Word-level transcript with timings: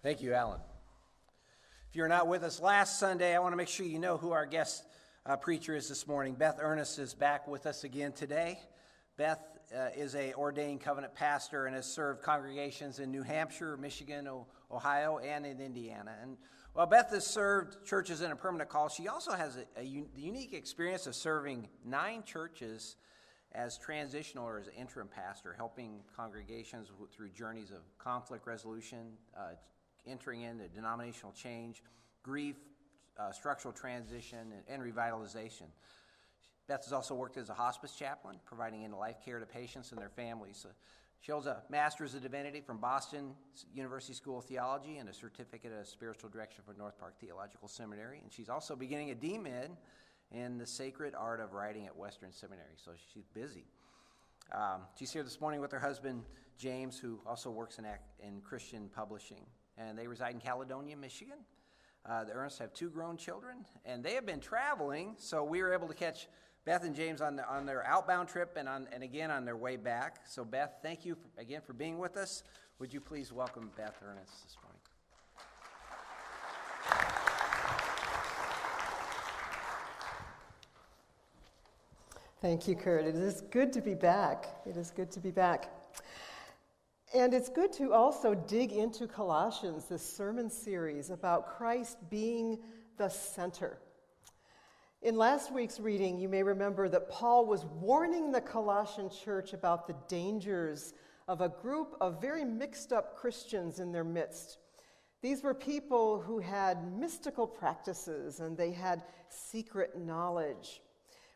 Thank 0.00 0.22
you, 0.22 0.32
Alan. 0.32 0.60
If 1.90 1.96
you're 1.96 2.06
not 2.06 2.28
with 2.28 2.44
us 2.44 2.60
last 2.60 3.00
Sunday, 3.00 3.34
I 3.34 3.40
want 3.40 3.52
to 3.52 3.56
make 3.56 3.66
sure 3.66 3.84
you 3.84 3.98
know 3.98 4.16
who 4.16 4.30
our 4.30 4.46
guest 4.46 4.84
uh, 5.26 5.36
preacher 5.36 5.74
is 5.74 5.88
this 5.88 6.06
morning. 6.06 6.34
Beth 6.34 6.58
Ernest 6.60 7.00
is 7.00 7.14
back 7.14 7.48
with 7.48 7.66
us 7.66 7.82
again 7.82 8.12
today. 8.12 8.60
Beth 9.16 9.40
uh, 9.76 9.88
is 9.96 10.14
a 10.14 10.34
ordained 10.34 10.82
covenant 10.82 11.16
pastor 11.16 11.66
and 11.66 11.74
has 11.74 11.84
served 11.84 12.22
congregations 12.22 13.00
in 13.00 13.10
New 13.10 13.24
Hampshire, 13.24 13.76
Michigan, 13.76 14.28
o- 14.28 14.46
Ohio, 14.70 15.18
and 15.18 15.44
in 15.44 15.60
Indiana. 15.60 16.14
And 16.22 16.36
while 16.74 16.86
Beth 16.86 17.10
has 17.10 17.26
served 17.26 17.84
churches 17.84 18.20
in 18.20 18.30
a 18.30 18.36
permanent 18.36 18.70
call, 18.70 18.88
she 18.88 19.08
also 19.08 19.32
has 19.32 19.56
a, 19.56 19.80
a 19.80 19.84
un- 19.84 20.08
unique 20.14 20.54
experience 20.54 21.08
of 21.08 21.16
serving 21.16 21.66
nine 21.84 22.22
churches 22.22 22.94
as 23.50 23.76
transitional 23.78 24.46
or 24.46 24.60
as 24.60 24.68
interim 24.78 25.08
pastor, 25.08 25.54
helping 25.56 26.02
congregations 26.14 26.88
through 27.12 27.30
journeys 27.30 27.72
of 27.72 27.80
conflict 27.98 28.46
resolution, 28.46 29.14
uh, 29.36 29.54
entering 30.08 30.42
into 30.42 30.68
denominational 30.68 31.32
change, 31.32 31.82
grief, 32.22 32.56
uh, 33.18 33.32
structural 33.32 33.72
transition, 33.72 34.52
and, 34.68 34.82
and, 34.82 34.94
revitalization. 34.94 35.66
Beth 36.68 36.84
has 36.84 36.92
also 36.92 37.14
worked 37.14 37.36
as 37.36 37.48
a 37.48 37.54
hospice 37.54 37.94
chaplain, 37.94 38.36
providing 38.44 38.84
end 38.84 38.92
of 38.92 38.98
life 38.98 39.16
care 39.24 39.38
to 39.38 39.46
patients 39.46 39.90
and 39.90 40.00
their 40.00 40.10
families. 40.10 40.64
Uh, 40.68 40.72
she 41.20 41.32
holds 41.32 41.46
a 41.46 41.62
Master's 41.68 42.14
of 42.14 42.22
Divinity 42.22 42.60
from 42.60 42.78
Boston 42.78 43.34
University 43.74 44.14
School 44.14 44.38
of 44.38 44.44
Theology 44.44 44.98
and 44.98 45.08
a 45.08 45.12
certificate 45.12 45.72
of 45.72 45.86
spiritual 45.86 46.30
direction 46.30 46.62
from 46.64 46.78
North 46.78 46.98
Park 46.98 47.18
Theological 47.18 47.66
Seminary. 47.66 48.20
And 48.22 48.32
she's 48.32 48.48
also 48.48 48.76
beginning 48.76 49.10
a 49.10 49.14
DMin 49.14 49.70
in 50.30 50.58
the 50.58 50.66
sacred 50.66 51.14
art 51.16 51.40
of 51.40 51.54
writing 51.54 51.86
at 51.86 51.96
Western 51.96 52.32
Seminary, 52.32 52.76
so 52.76 52.92
she's 53.12 53.26
busy. 53.26 53.64
Um, 54.52 54.82
she's 54.98 55.12
here 55.12 55.22
this 55.22 55.40
morning 55.40 55.60
with 55.60 55.72
her 55.72 55.78
husband, 55.78 56.22
James, 56.56 56.98
who 56.98 57.18
also 57.26 57.50
works 57.50 57.78
in, 57.78 57.86
in 58.22 58.40
Christian 58.40 58.90
publishing 58.94 59.44
and 59.78 59.98
they 59.98 60.06
reside 60.06 60.34
in 60.34 60.40
Caledonia, 60.40 60.96
Michigan. 60.96 61.38
Uh, 62.08 62.24
the 62.24 62.32
Ernsts 62.32 62.58
have 62.58 62.72
two 62.72 62.90
grown 62.90 63.16
children, 63.16 63.64
and 63.84 64.02
they 64.02 64.14
have 64.14 64.26
been 64.26 64.40
traveling, 64.40 65.14
so 65.18 65.44
we 65.44 65.62
were 65.62 65.72
able 65.72 65.88
to 65.88 65.94
catch 65.94 66.28
Beth 66.64 66.84
and 66.84 66.94
James 66.94 67.20
on, 67.20 67.36
the, 67.36 67.48
on 67.48 67.66
their 67.66 67.86
outbound 67.86 68.28
trip 68.28 68.56
and, 68.56 68.68
on, 68.68 68.88
and 68.92 69.02
again 69.02 69.30
on 69.30 69.44
their 69.44 69.56
way 69.56 69.76
back. 69.76 70.20
So, 70.26 70.44
Beth, 70.44 70.76
thank 70.82 71.04
you 71.04 71.14
for, 71.14 71.40
again 71.40 71.60
for 71.66 71.72
being 71.72 71.98
with 71.98 72.16
us. 72.16 72.42
Would 72.78 72.92
you 72.92 73.00
please 73.00 73.32
welcome 73.32 73.70
Beth 73.76 73.96
Ernest 74.02 74.44
this 74.44 74.56
morning? 74.62 74.80
Thank 82.40 82.68
you, 82.68 82.76
Kurt. 82.76 83.04
It 83.04 83.16
is 83.16 83.40
good 83.50 83.72
to 83.72 83.80
be 83.80 83.94
back. 83.94 84.46
It 84.64 84.76
is 84.76 84.92
good 84.92 85.10
to 85.12 85.20
be 85.20 85.32
back. 85.32 85.77
And 87.14 87.32
it's 87.32 87.48
good 87.48 87.72
to 87.74 87.94
also 87.94 88.34
dig 88.34 88.70
into 88.70 89.06
Colossians, 89.06 89.86
this 89.86 90.02
sermon 90.02 90.50
series 90.50 91.08
about 91.08 91.56
Christ 91.56 91.96
being 92.10 92.58
the 92.98 93.08
center. 93.08 93.78
In 95.00 95.16
last 95.16 95.50
week's 95.50 95.80
reading, 95.80 96.18
you 96.18 96.28
may 96.28 96.42
remember 96.42 96.86
that 96.90 97.08
Paul 97.08 97.46
was 97.46 97.64
warning 97.64 98.30
the 98.30 98.42
Colossian 98.42 99.08
church 99.08 99.54
about 99.54 99.86
the 99.86 99.96
dangers 100.06 100.92
of 101.28 101.40
a 101.40 101.48
group 101.48 101.96
of 102.02 102.20
very 102.20 102.44
mixed 102.44 102.92
up 102.92 103.16
Christians 103.16 103.80
in 103.80 103.90
their 103.90 104.04
midst. 104.04 104.58
These 105.22 105.42
were 105.42 105.54
people 105.54 106.20
who 106.20 106.38
had 106.40 106.92
mystical 106.92 107.46
practices 107.46 108.40
and 108.40 108.54
they 108.54 108.72
had 108.72 109.02
secret 109.30 109.98
knowledge 109.98 110.82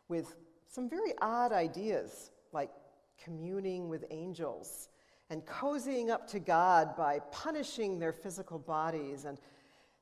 with 0.07 0.35
some 0.67 0.87
very 0.87 1.13
odd 1.19 1.51
ideas 1.51 2.29
like 2.51 2.69
communing 3.17 3.89
with 3.89 4.05
angels 4.11 4.89
and 5.33 5.43
cozying 5.47 6.11
up 6.11 6.27
to 6.27 6.39
God 6.39 6.95
by 6.95 7.19
punishing 7.31 7.97
their 7.97 8.13
physical 8.13 8.59
bodies 8.59 9.25
and 9.25 9.39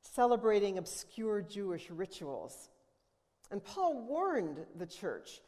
celebrating 0.02 0.76
obscure 0.76 1.40
Jewish 1.40 1.90
rituals. 1.90 2.68
And 3.50 3.64
Paul 3.64 4.02
warned 4.06 4.58
the 4.76 4.86
church 4.86 5.40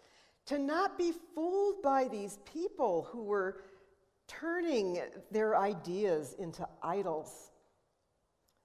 to 0.46 0.58
not 0.58 0.96
be 0.96 1.12
fooled 1.34 1.82
by 1.82 2.08
these 2.08 2.38
people 2.50 3.06
who 3.12 3.24
were 3.24 3.60
turning 4.26 5.00
their 5.30 5.54
ideas 5.56 6.34
into 6.38 6.66
idols. 6.82 7.50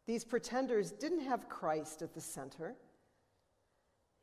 These 0.07 0.23
pretenders 0.23 0.91
didn't 0.91 1.25
have 1.25 1.49
Christ 1.49 2.01
at 2.01 2.13
the 2.13 2.21
center. 2.21 2.75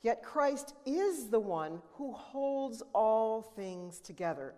Yet 0.02 0.22
Christ 0.22 0.74
is 0.86 1.28
the 1.28 1.40
one 1.40 1.82
who 1.94 2.12
holds 2.12 2.82
all 2.94 3.42
things 3.42 4.00
together. 4.00 4.54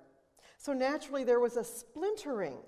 So 0.59 0.73
naturally, 0.73 1.25
there 1.25 1.41
was 1.41 1.57
a 1.57 1.65
splintering, 1.65 2.59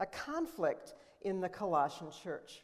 a 0.00 0.06
conflict 0.06 0.94
in 1.22 1.40
the 1.40 1.48
Colossian 1.48 2.08
church. 2.10 2.62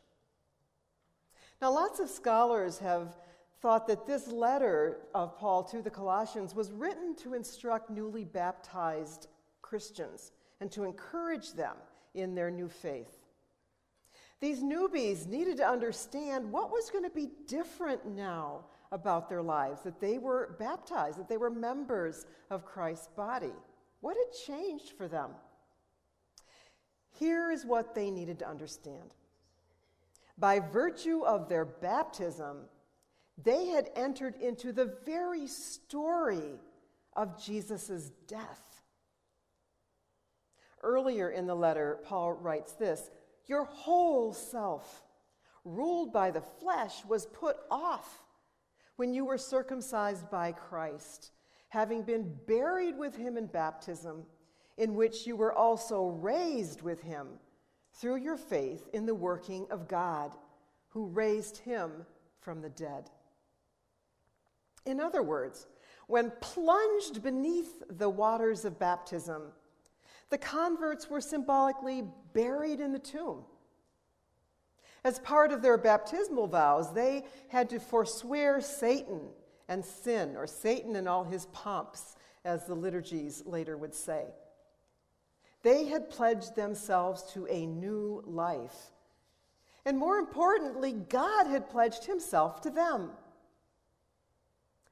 Now, 1.62 1.72
lots 1.72 2.00
of 2.00 2.10
scholars 2.10 2.78
have 2.80 3.16
thought 3.62 3.86
that 3.86 4.06
this 4.06 4.28
letter 4.28 4.98
of 5.14 5.38
Paul 5.38 5.62
to 5.64 5.80
the 5.80 5.90
Colossians 5.90 6.54
was 6.54 6.72
written 6.72 7.14
to 7.16 7.34
instruct 7.34 7.88
newly 7.88 8.24
baptized 8.24 9.28
Christians 9.62 10.32
and 10.60 10.70
to 10.72 10.84
encourage 10.84 11.52
them 11.52 11.76
in 12.12 12.34
their 12.34 12.50
new 12.50 12.68
faith. 12.68 13.24
These 14.40 14.62
newbies 14.62 15.26
needed 15.26 15.56
to 15.58 15.66
understand 15.66 16.50
what 16.50 16.70
was 16.70 16.90
going 16.90 17.04
to 17.04 17.10
be 17.10 17.30
different 17.46 18.04
now 18.06 18.64
about 18.92 19.28
their 19.28 19.42
lives, 19.42 19.82
that 19.82 20.00
they 20.00 20.18
were 20.18 20.56
baptized, 20.58 21.18
that 21.18 21.28
they 21.28 21.36
were 21.36 21.50
members 21.50 22.26
of 22.50 22.66
Christ's 22.66 23.08
body. 23.16 23.54
What 24.04 24.18
had 24.18 24.58
changed 24.58 24.90
for 24.98 25.08
them? 25.08 25.30
Here 27.18 27.50
is 27.50 27.64
what 27.64 27.94
they 27.94 28.10
needed 28.10 28.40
to 28.40 28.46
understand. 28.46 29.14
By 30.36 30.60
virtue 30.60 31.24
of 31.24 31.48
their 31.48 31.64
baptism, 31.64 32.66
they 33.42 33.68
had 33.68 33.88
entered 33.96 34.34
into 34.42 34.74
the 34.74 34.94
very 35.06 35.46
story 35.46 36.60
of 37.16 37.42
Jesus' 37.42 38.10
death. 38.28 38.82
Earlier 40.82 41.30
in 41.30 41.46
the 41.46 41.56
letter, 41.56 42.00
Paul 42.04 42.34
writes 42.34 42.74
this 42.74 43.10
Your 43.46 43.64
whole 43.64 44.34
self, 44.34 45.02
ruled 45.64 46.12
by 46.12 46.30
the 46.30 46.42
flesh, 46.42 47.02
was 47.06 47.24
put 47.24 47.56
off 47.70 48.22
when 48.96 49.14
you 49.14 49.24
were 49.24 49.38
circumcised 49.38 50.28
by 50.28 50.52
Christ 50.52 51.30
having 51.74 52.02
been 52.02 52.32
buried 52.46 52.96
with 52.96 53.16
him 53.16 53.36
in 53.36 53.46
baptism, 53.46 54.22
in 54.78 54.94
which 54.94 55.26
you 55.26 55.34
were 55.34 55.52
also 55.52 56.06
raised 56.06 56.82
with 56.82 57.02
him 57.02 57.26
through 57.94 58.14
your 58.14 58.36
faith 58.36 58.88
in 58.92 59.06
the 59.06 59.14
working 59.14 59.66
of 59.72 59.88
God, 59.88 60.30
who 60.90 61.08
raised 61.08 61.58
him 61.58 61.90
from 62.38 62.62
the 62.62 62.68
dead. 62.68 63.10
In 64.86 65.00
other 65.00 65.20
words, 65.20 65.66
when 66.06 66.30
plunged 66.40 67.24
beneath 67.24 67.82
the 67.90 68.08
waters 68.08 68.64
of 68.64 68.78
baptism, 68.78 69.42
the 70.30 70.38
converts 70.38 71.10
were 71.10 71.20
symbolically 71.20 72.04
buried 72.34 72.78
in 72.78 72.92
the 72.92 73.00
tomb. 73.00 73.42
As 75.02 75.18
part 75.18 75.50
of 75.50 75.60
their 75.60 75.76
baptismal 75.76 76.46
vows, 76.46 76.94
they 76.94 77.24
had 77.48 77.68
to 77.70 77.80
forswear 77.80 78.60
Satan 78.60 79.22
and 79.68 79.84
sin, 79.84 80.36
or 80.36 80.46
Satan 80.46 80.96
and 80.96 81.08
all 81.08 81.24
his 81.24 81.46
pomps, 81.46 82.16
as 82.44 82.66
the 82.66 82.74
liturgies 82.74 83.42
later 83.46 83.76
would 83.76 83.94
say. 83.94 84.24
They 85.62 85.86
had 85.86 86.10
pledged 86.10 86.54
themselves 86.54 87.22
to 87.32 87.46
a 87.46 87.64
new 87.64 88.22
life. 88.26 88.92
And 89.86 89.98
more 89.98 90.18
importantly, 90.18 90.92
God 90.92 91.46
had 91.46 91.70
pledged 91.70 92.04
himself 92.04 92.60
to 92.62 92.70
them. 92.70 93.10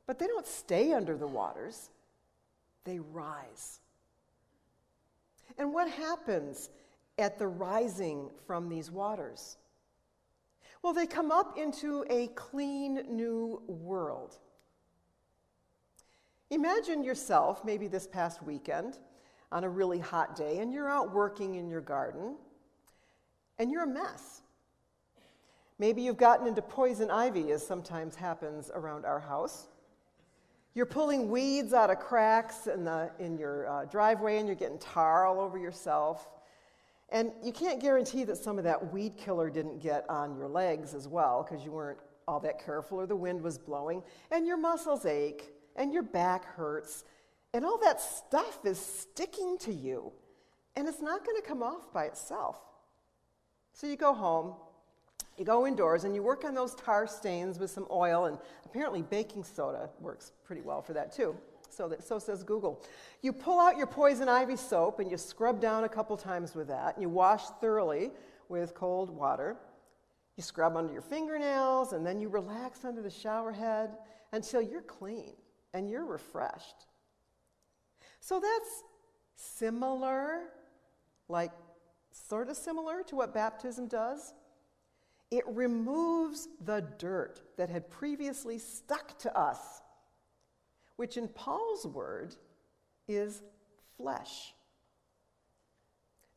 But 0.06 0.19
they 0.19 0.27
don't 0.27 0.47
stay 0.47 0.93
under 0.93 1.16
the 1.16 1.27
waters, 1.27 1.91
they 2.84 2.99
rise. 2.99 3.81
And 5.59 5.72
what 5.72 5.91
happens 5.91 6.71
at 7.18 7.39
the 7.39 7.47
rising 7.47 8.30
from 8.47 8.68
these 8.68 8.91
waters? 8.91 9.59
Well, 10.83 10.92
they 10.92 11.07
come 11.07 11.30
up 11.30 11.59
into 11.59 12.04
a 12.10 12.28
clean 12.28 13.04
new 13.09 13.63
world. 13.66 14.39
Imagine 16.53 17.03
yourself, 17.03 17.65
maybe 17.65 17.89
this 17.89 18.07
past 18.07 18.43
weekend, 18.43 18.99
on 19.51 19.65
a 19.65 19.69
really 19.71 19.99
hot 19.99 20.37
day, 20.37 20.59
and 20.59 20.71
you're 20.71 20.89
out 20.89 21.10
working 21.15 21.54
in 21.54 21.66
your 21.66 21.81
garden, 21.81 22.37
and 23.59 23.71
you're 23.71 23.84
a 23.84 23.87
mess. 23.87 24.43
Maybe 25.78 26.03
you've 26.03 26.19
gotten 26.19 26.47
into 26.47 26.60
poison 26.60 27.10
ivy, 27.10 27.53
as 27.53 27.66
sometimes 27.66 28.15
happens 28.15 28.71
around 28.75 29.07
our 29.07 29.19
house. 29.19 29.69
You're 30.75 30.84
pulling 30.84 31.31
weeds 31.31 31.72
out 31.72 31.89
of 31.89 32.01
cracks 32.01 32.66
in, 32.66 32.84
the, 32.84 33.10
in 33.19 33.39
your 33.39 33.66
uh, 33.66 33.84
driveway, 33.87 34.37
and 34.37 34.47
you're 34.47 34.54
getting 34.54 34.78
tar 34.78 35.25
all 35.25 35.41
over 35.41 35.57
yourself. 35.57 36.28
And 37.09 37.33
you 37.43 37.53
can't 37.53 37.81
guarantee 37.81 38.25
that 38.25 38.37
some 38.37 38.59
of 38.59 38.65
that 38.65 38.93
weed 38.93 39.16
killer 39.16 39.49
didn't 39.49 39.78
get 39.78 40.04
on 40.10 40.37
your 40.37 40.49
legs 40.49 40.93
as 40.93 41.09
well, 41.09 41.49
because 41.49 41.65
you 41.65 41.72
weren't 41.72 42.01
all 42.28 42.41
that 42.41 42.63
careful, 42.63 43.01
or 43.01 43.07
the 43.07 43.16
wind 43.16 43.41
was 43.41 43.57
blowing, 43.57 44.03
and 44.31 44.47
your 44.47 44.59
muscles 44.59 45.07
ache 45.07 45.54
and 45.77 45.92
your 45.92 46.03
back 46.03 46.45
hurts, 46.45 47.04
and 47.54 47.65
all 47.65 47.78
that 47.78 48.01
stuff 48.01 48.60
is 48.65 48.78
sticking 48.78 49.59
to 49.59 49.72
you, 49.72 50.13
and 50.77 50.89
it's 50.89 51.03
not 51.03 51.24
going 51.24 51.36
to 51.41 51.47
come 51.47 51.63
off 51.63 51.92
by 51.92 52.04
itself. 52.04 52.59
So 53.72 53.86
you 53.86 53.97
go 53.97 54.15
home, 54.15 54.54
You 55.39 55.45
go 55.47 55.66
indoors 55.66 56.04
and 56.04 56.15
you 56.15 56.22
work 56.22 56.45
on 56.45 56.54
those 56.54 56.74
tar 56.74 57.07
stains 57.07 57.59
with 57.59 57.71
some 57.71 57.86
oil, 57.91 58.27
and 58.27 58.39
apparently 58.65 59.03
baking 59.03 59.45
soda 59.45 59.89
works 60.01 60.33
pretty 60.45 60.63
well 60.63 60.83
for 60.83 60.92
that 60.92 61.13
too. 61.13 61.34
So, 61.71 61.89
that, 61.89 62.04
so 62.04 62.18
says 62.18 62.42
Google. 62.42 62.84
You 63.22 63.33
pull 63.33 63.59
out 63.59 63.78
your 63.78 63.86
poison 63.86 64.28
ivy 64.28 64.57
soap 64.57 65.01
and 65.01 65.10
you 65.10 65.16
scrub 65.16 65.59
down 65.59 65.84
a 65.84 65.89
couple 65.89 66.16
times 66.18 66.54
with 66.54 66.68
that, 66.68 66.95
and 66.95 67.03
you 67.03 67.09
wash 67.09 67.45
thoroughly 67.60 68.10
with 68.51 68.75
cold 68.75 69.09
water. 69.09 69.57
You 70.36 70.42
scrub 70.42 70.77
under 70.77 70.92
your 70.92 71.03
fingernails, 71.03 71.95
and 71.95 72.04
then 72.04 72.21
you 72.21 72.28
relax 72.28 72.84
under 72.84 73.01
the 73.01 73.10
shower 73.10 73.53
head 73.53 73.97
until 74.33 74.60
you're 74.60 74.83
clean 74.83 75.33
and 75.74 75.89
you're 75.89 76.04
refreshed. 76.04 76.86
So 78.21 78.41
that's 78.41 78.84
similar, 79.36 80.42
like 81.28 81.53
sort 82.13 82.48
of 82.48 82.57
similar 82.57 83.03
to 83.04 83.16
what 83.16 83.34
baptism 83.34 83.89
does. 83.89 84.34
It 85.30 85.45
removes 85.48 86.48
the 86.65 86.86
dirt 86.98 87.41
that 87.57 87.71
had 87.71 87.91
previously 87.91 88.59
stuck 88.59 89.19
to 89.21 89.36
us, 89.36 89.80
which 90.97 91.16
in 91.16 91.28
Paul's 91.28 91.86
word 91.86 92.34
is 93.09 93.42
flesh. 93.97 94.53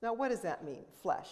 Now, 0.02 0.14
what 0.14 0.30
does 0.30 0.42
that 0.42 0.64
mean, 0.64 0.86
flesh? 1.02 1.30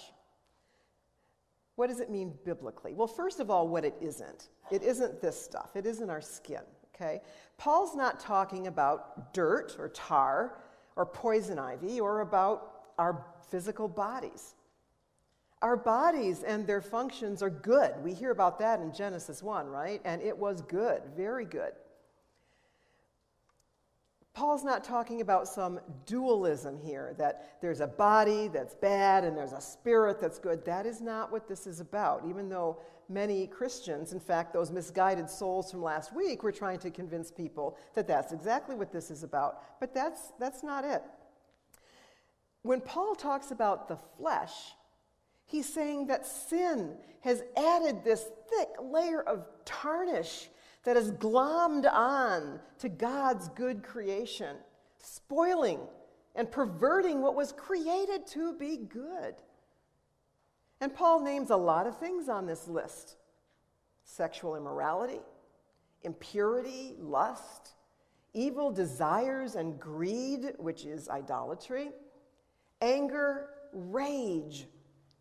What 1.75 1.87
does 1.87 1.99
it 1.99 2.09
mean 2.09 2.33
biblically? 2.43 2.93
Well, 2.93 3.07
first 3.07 3.39
of 3.39 3.49
all, 3.49 3.67
what 3.67 3.85
it 3.85 3.95
isn't. 4.01 4.49
It 4.71 4.83
isn't 4.83 5.21
this 5.21 5.39
stuff, 5.41 5.75
it 5.75 5.85
isn't 5.85 6.09
our 6.09 6.21
skin, 6.21 6.61
okay? 6.95 7.21
Paul's 7.57 7.95
not 7.95 8.19
talking 8.19 8.67
about 8.67 9.33
dirt 9.33 9.75
or 9.79 9.89
tar 9.89 10.57
or 10.95 11.05
poison 11.05 11.59
ivy 11.59 11.99
or 11.99 12.21
about 12.21 12.91
our 12.97 13.25
physical 13.49 13.87
bodies. 13.87 14.55
Our 15.61 15.77
bodies 15.77 16.43
and 16.43 16.67
their 16.67 16.81
functions 16.81 17.41
are 17.41 17.49
good. 17.49 17.93
We 18.03 18.13
hear 18.13 18.31
about 18.31 18.59
that 18.59 18.81
in 18.81 18.93
Genesis 18.93 19.41
1, 19.41 19.67
right? 19.67 20.01
And 20.03 20.21
it 20.21 20.37
was 20.37 20.61
good, 20.61 21.01
very 21.15 21.45
good. 21.45 21.71
Paul's 24.33 24.63
not 24.63 24.83
talking 24.83 25.21
about 25.21 25.47
some 25.47 25.79
dualism 26.07 26.79
here, 26.79 27.13
that 27.19 27.59
there's 27.61 27.81
a 27.81 27.87
body 27.87 28.47
that's 28.47 28.73
bad 28.73 29.23
and 29.23 29.37
there's 29.37 29.53
a 29.53 29.61
spirit 29.61 30.19
that's 30.19 30.39
good. 30.39 30.65
That 30.65 30.87
is 30.87 31.01
not 31.01 31.31
what 31.31 31.47
this 31.47 31.67
is 31.67 31.79
about, 31.79 32.23
even 32.27 32.49
though 32.49 32.79
many 33.13 33.47
Christians, 33.47 34.13
in 34.13 34.19
fact, 34.19 34.53
those 34.53 34.71
misguided 34.71 35.29
souls 35.29 35.71
from 35.71 35.83
last 35.83 36.15
week, 36.15 36.43
were 36.43 36.51
trying 36.51 36.79
to 36.79 36.89
convince 36.89 37.31
people 37.31 37.77
that 37.93 38.07
that's 38.07 38.33
exactly 38.33 38.75
what 38.75 38.91
this 38.91 39.11
is 39.11 39.23
about. 39.23 39.79
But 39.79 39.93
that's, 39.93 40.33
that's 40.39 40.63
not 40.63 40.83
it. 40.83 41.03
When 42.63 42.81
Paul 42.81 43.15
talks 43.15 43.51
about 43.51 43.87
the 43.87 43.97
flesh, 44.17 44.53
He's 45.45 45.71
saying 45.71 46.07
that 46.07 46.25
sin 46.25 46.95
has 47.21 47.43
added 47.55 48.03
this 48.03 48.25
thick 48.49 48.69
layer 48.81 49.21
of 49.21 49.45
tarnish 49.65 50.49
that 50.83 50.97
is 50.97 51.11
glommed 51.11 51.85
on 51.91 52.59
to 52.79 52.89
God's 52.89 53.49
good 53.49 53.83
creation, 53.83 54.57
spoiling 54.97 55.79
and 56.35 56.51
perverting 56.51 57.21
what 57.21 57.35
was 57.35 57.51
created 57.51 58.25
to 58.27 58.53
be 58.55 58.77
good. 58.77 59.35
And 60.83 60.93
Paul 60.93 61.21
names 61.21 61.49
a 61.49 61.55
lot 61.55 61.87
of 61.87 61.97
things 61.97 62.27
on 62.27 62.45
this 62.45 62.67
list 62.67 63.15
sexual 64.03 64.57
immorality, 64.57 65.21
impurity, 66.01 66.95
lust, 66.99 67.69
evil 68.33 68.69
desires 68.69 69.55
and 69.55 69.79
greed, 69.79 70.55
which 70.57 70.83
is 70.83 71.07
idolatry, 71.07 71.91
anger, 72.81 73.47
rage 73.71 74.67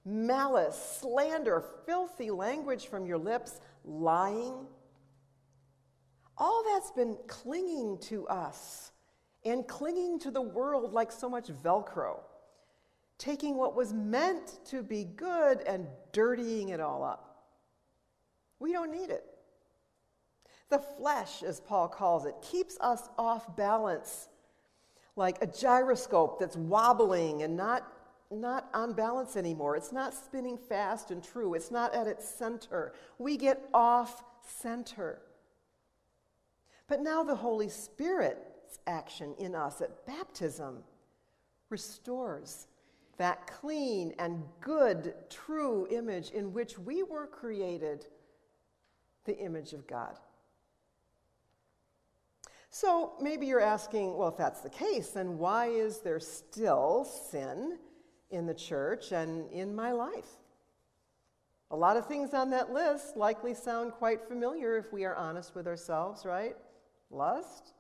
malice, 0.05 0.99
slander, 1.01 1.63
filthy 1.87 2.33
language 2.33 2.89
from 2.89 3.07
your 3.07 3.19
lips, 3.19 3.61
lying. 3.85 4.67
All 6.37 6.65
that's 6.75 6.91
been 6.91 7.17
clinging 7.29 7.99
to 8.09 8.27
us 8.27 8.91
and 9.45 9.69
clinging 9.69 10.19
to 10.19 10.33
the 10.33 10.43
world 10.43 10.93
like 10.93 11.13
so 11.13 11.31
much 11.31 11.51
Velcro, 11.63 12.19
taking 13.19 13.57
what 13.57 13.75
was 13.77 13.93
meant 13.93 14.59
to 14.67 14.83
be 14.83 15.05
good 15.05 15.61
and 15.63 15.87
dirtying 16.13 16.71
it 16.71 16.81
all 16.81 17.05
up. 17.05 17.47
We 18.59 18.73
don't 18.73 18.93
need 18.93 19.11
it. 19.11 19.25
The 20.71 20.79
flesh, 20.79 21.43
as 21.43 21.61
Paul 21.61 21.89
calls 21.89 22.25
it, 22.25 22.35
keeps 22.43 22.79
us 22.81 23.09
off 23.19 23.57
balance, 23.57 24.29
like 25.17 25.37
a 25.43 25.47
gyroscope 25.47 26.41
that's 26.41 26.57
wobbling 26.57 27.43
and 27.43 27.57
not 27.57 27.87
not 28.31 28.69
on 28.73 28.95
balance 28.95 29.37
anymore. 29.37 29.77
It's 29.77 29.93
not 29.93 30.15
spinning 30.15 30.57
fast 30.57 31.11
and 31.11 31.23
true. 31.23 31.55
It's 31.55 31.71
not 31.71 31.95
at 31.95 32.07
its 32.07 32.27
center. 32.27 32.95
We 33.19 33.37
get 33.37 33.69
off 33.75 34.25
center. 34.43 35.21
But 36.89 37.01
now 37.01 37.23
the 37.23 37.35
Holy 37.35 37.69
Spirit's 37.69 38.79
action 38.87 39.35
in 39.39 39.55
us 39.55 39.81
at 39.81 40.07
baptism 40.07 40.79
restores 41.69 42.67
that 43.19 43.47
clean 43.47 44.15
and 44.19 44.43
good, 44.61 45.15
true 45.29 45.87
image 45.91 46.31
in 46.31 46.53
which 46.53 46.79
we 46.79 47.03
were 47.03 47.27
created, 47.27 48.07
the 49.25 49.37
image 49.39 49.73
of 49.73 49.87
God. 49.87 50.19
So 52.71 53.13
maybe 53.21 53.47
you're 53.47 53.61
asking, 53.61 54.17
well, 54.17 54.29
if 54.29 54.37
that's 54.37 54.61
the 54.61 54.71
case, 54.71 55.09
then 55.11 55.39
why 55.39 55.67
is 55.67 56.01
there 56.01 56.21
still 56.21 57.05
sin? 57.05 57.79
in 58.33 58.47
the 58.47 58.55
church 58.55 59.13
and 59.13 59.49
in 59.53 59.77
my 59.77 59.93
life. 59.93 60.39
A 61.71 61.77
lot 61.77 61.97
of 61.97 62.07
things 62.07 62.35
on 62.35 62.51
that 62.51 62.73
list 62.73 63.17
likely 63.17 63.55
sound 63.55 63.93
quite 63.93 64.27
familiar 64.27 64.77
if 64.77 64.93
we 64.93 65.05
are 65.05 65.15
honest 65.15 65.55
with 65.55 65.67
ourselves, 65.67 66.25
right? 66.25 66.57
Lust, 67.11 67.75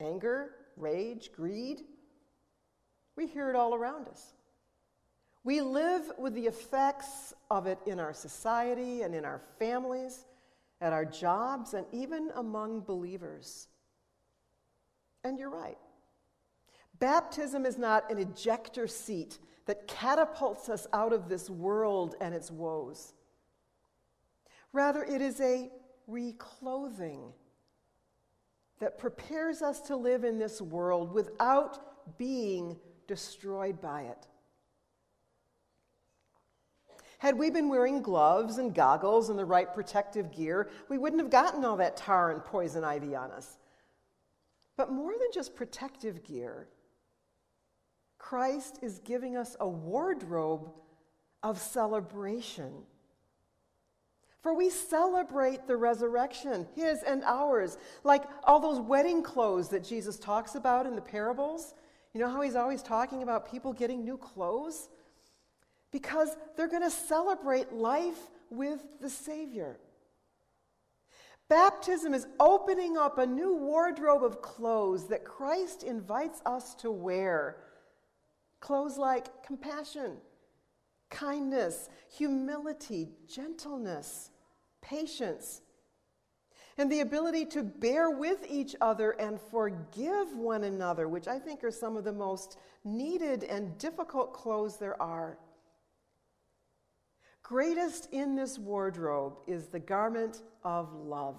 anger, 0.00 0.52
rage, 0.76 1.30
greed. 1.34 1.82
We 3.16 3.26
hear 3.26 3.50
it 3.50 3.56
all 3.56 3.74
around 3.74 4.08
us. 4.08 4.32
We 5.44 5.60
live 5.60 6.12
with 6.18 6.34
the 6.34 6.46
effects 6.46 7.34
of 7.50 7.66
it 7.66 7.78
in 7.86 7.98
our 7.98 8.12
society 8.12 9.02
and 9.02 9.14
in 9.14 9.24
our 9.24 9.42
families, 9.58 10.24
at 10.80 10.92
our 10.92 11.04
jobs, 11.04 11.74
and 11.74 11.84
even 11.92 12.30
among 12.36 12.80
believers. 12.80 13.68
And 15.24 15.38
you're 15.38 15.50
right. 15.50 15.78
Baptism 16.98 17.66
is 17.66 17.78
not 17.78 18.10
an 18.10 18.18
ejector 18.18 18.86
seat 18.86 19.38
that 19.66 19.88
catapults 19.88 20.68
us 20.68 20.86
out 20.92 21.12
of 21.12 21.28
this 21.28 21.50
world 21.50 22.14
and 22.20 22.34
its 22.34 22.50
woes. 22.50 23.14
Rather, 24.72 25.02
it 25.02 25.20
is 25.20 25.40
a 25.40 25.70
reclothing 26.08 27.32
that 28.80 28.98
prepares 28.98 29.62
us 29.62 29.80
to 29.80 29.96
live 29.96 30.24
in 30.24 30.38
this 30.38 30.60
world 30.60 31.12
without 31.12 32.18
being 32.18 32.76
destroyed 33.06 33.80
by 33.80 34.02
it. 34.02 34.26
Had 37.18 37.38
we 37.38 37.50
been 37.50 37.68
wearing 37.68 38.02
gloves 38.02 38.58
and 38.58 38.74
goggles 38.74 39.28
and 39.28 39.38
the 39.38 39.44
right 39.44 39.72
protective 39.72 40.32
gear, 40.32 40.68
we 40.88 40.98
wouldn't 40.98 41.22
have 41.22 41.30
gotten 41.30 41.64
all 41.64 41.76
that 41.76 41.96
tar 41.96 42.32
and 42.32 42.44
poison 42.44 42.82
ivy 42.82 43.14
on 43.14 43.30
us. 43.30 43.58
But 44.76 44.90
more 44.90 45.12
than 45.12 45.28
just 45.32 45.54
protective 45.54 46.24
gear, 46.24 46.68
Christ 48.18 48.80
is 48.82 48.98
giving 48.98 49.36
us 49.36 49.56
a 49.60 49.68
wardrobe 49.68 50.72
of 51.42 51.58
celebration. 51.58 52.72
For 54.42 54.54
we 54.54 54.70
celebrate 54.70 55.68
the 55.68 55.76
resurrection, 55.76 56.66
his 56.74 57.04
and 57.04 57.22
ours, 57.22 57.78
like 58.02 58.24
all 58.42 58.58
those 58.58 58.80
wedding 58.80 59.22
clothes 59.22 59.68
that 59.68 59.84
Jesus 59.84 60.18
talks 60.18 60.56
about 60.56 60.86
in 60.86 60.96
the 60.96 61.00
parables. 61.00 61.74
You 62.14 62.20
know 62.20 62.30
how 62.30 62.42
he's 62.42 62.56
always 62.56 62.82
talking 62.82 63.22
about 63.22 63.50
people 63.50 63.72
getting 63.72 64.04
new 64.04 64.16
clothes? 64.16 64.88
Because 65.90 66.36
they're 66.56 66.68
going 66.68 66.82
to 66.82 66.90
celebrate 66.90 67.72
life 67.72 68.30
with 68.50 68.80
the 69.00 69.10
Savior. 69.10 69.78
Baptism 71.48 72.14
is 72.14 72.26
opening 72.40 72.96
up 72.96 73.18
a 73.18 73.26
new 73.26 73.54
wardrobe 73.54 74.24
of 74.24 74.40
clothes 74.40 75.08
that 75.08 75.24
Christ 75.24 75.82
invites 75.82 76.40
us 76.46 76.74
to 76.76 76.90
wear 76.90 77.56
Clothes 78.62 78.96
like 78.96 79.44
compassion, 79.44 80.18
kindness, 81.10 81.90
humility, 82.16 83.08
gentleness, 83.26 84.30
patience, 84.80 85.62
and 86.78 86.90
the 86.90 87.00
ability 87.00 87.44
to 87.46 87.62
bear 87.62 88.10
with 88.10 88.46
each 88.48 88.74
other 88.80 89.12
and 89.12 89.40
forgive 89.40 90.34
one 90.34 90.64
another, 90.64 91.08
which 91.08 91.28
I 91.28 91.38
think 91.38 91.62
are 91.64 91.70
some 91.70 91.96
of 91.96 92.04
the 92.04 92.12
most 92.12 92.58
needed 92.84 93.44
and 93.44 93.76
difficult 93.78 94.32
clothes 94.32 94.76
there 94.78 95.00
are. 95.00 95.38
Greatest 97.42 98.08
in 98.12 98.34
this 98.34 98.58
wardrobe 98.58 99.34
is 99.46 99.66
the 99.66 99.80
garment 99.80 100.42
of 100.64 100.92
love 100.94 101.36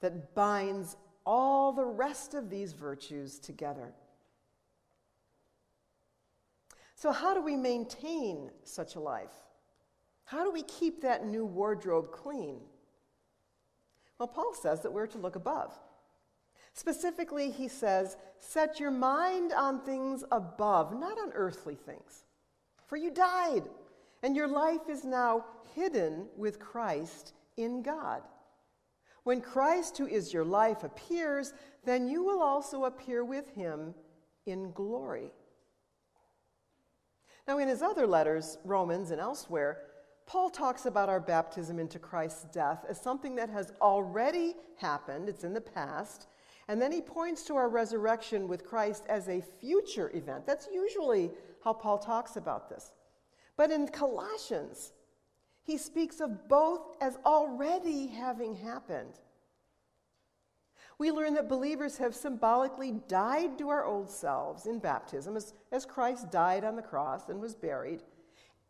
that 0.00 0.34
binds 0.34 0.96
all 1.24 1.72
the 1.72 1.84
rest 1.84 2.34
of 2.34 2.50
these 2.50 2.72
virtues 2.72 3.38
together. 3.38 3.92
So, 6.94 7.12
how 7.12 7.34
do 7.34 7.42
we 7.42 7.56
maintain 7.56 8.50
such 8.64 8.94
a 8.94 9.00
life? 9.00 9.34
How 10.24 10.44
do 10.44 10.50
we 10.50 10.62
keep 10.62 11.02
that 11.02 11.26
new 11.26 11.44
wardrobe 11.44 12.10
clean? 12.10 12.60
Well, 14.18 14.28
Paul 14.28 14.54
says 14.54 14.80
that 14.80 14.92
we're 14.92 15.06
to 15.08 15.18
look 15.18 15.36
above. 15.36 15.78
Specifically, 16.72 17.50
he 17.50 17.68
says, 17.68 18.16
Set 18.38 18.78
your 18.78 18.90
mind 18.90 19.52
on 19.52 19.80
things 19.80 20.24
above, 20.30 20.98
not 20.98 21.18
on 21.18 21.32
earthly 21.34 21.74
things. 21.74 22.24
For 22.86 22.96
you 22.96 23.10
died, 23.10 23.64
and 24.22 24.36
your 24.36 24.48
life 24.48 24.88
is 24.88 25.04
now 25.04 25.44
hidden 25.74 26.26
with 26.36 26.60
Christ 26.60 27.32
in 27.56 27.82
God. 27.82 28.22
When 29.24 29.40
Christ, 29.40 29.98
who 29.98 30.06
is 30.06 30.32
your 30.32 30.44
life, 30.44 30.84
appears, 30.84 31.52
then 31.84 32.08
you 32.08 32.22
will 32.22 32.42
also 32.42 32.84
appear 32.84 33.24
with 33.24 33.48
him 33.54 33.94
in 34.46 34.70
glory. 34.72 35.32
Now, 37.48 37.58
in 37.58 37.68
his 37.68 37.82
other 37.82 38.06
letters, 38.06 38.58
Romans 38.64 39.10
and 39.10 39.20
elsewhere, 39.20 39.78
Paul 40.26 40.50
talks 40.50 40.86
about 40.86 41.08
our 41.08 41.20
baptism 41.20 41.78
into 41.78 42.00
Christ's 42.00 42.44
death 42.52 42.84
as 42.88 43.00
something 43.00 43.36
that 43.36 43.48
has 43.48 43.72
already 43.80 44.54
happened, 44.76 45.28
it's 45.28 45.44
in 45.44 45.54
the 45.54 45.60
past, 45.60 46.26
and 46.68 46.82
then 46.82 46.90
he 46.90 47.00
points 47.00 47.44
to 47.44 47.56
our 47.56 47.68
resurrection 47.68 48.48
with 48.48 48.66
Christ 48.66 49.04
as 49.08 49.28
a 49.28 49.44
future 49.60 50.10
event. 50.14 50.44
That's 50.44 50.68
usually 50.72 51.30
how 51.62 51.72
Paul 51.72 51.98
talks 51.98 52.36
about 52.36 52.68
this. 52.68 52.92
But 53.56 53.70
in 53.70 53.86
Colossians, 53.86 54.92
he 55.62 55.78
speaks 55.78 56.20
of 56.20 56.48
both 56.48 56.96
as 57.00 57.18
already 57.24 58.08
having 58.08 58.56
happened. 58.56 59.20
We 60.98 61.12
learn 61.12 61.34
that 61.34 61.48
believers 61.48 61.98
have 61.98 62.14
symbolically 62.14 62.92
died 63.06 63.58
to 63.58 63.68
our 63.68 63.84
old 63.84 64.10
selves 64.10 64.66
in 64.66 64.80
baptism, 64.80 65.36
as, 65.36 65.54
as 65.70 65.84
Christ 65.84 66.32
died 66.32 66.64
on 66.64 66.74
the 66.74 66.82
cross 66.82 67.28
and 67.28 67.40
was 67.40 67.54
buried, 67.54 68.02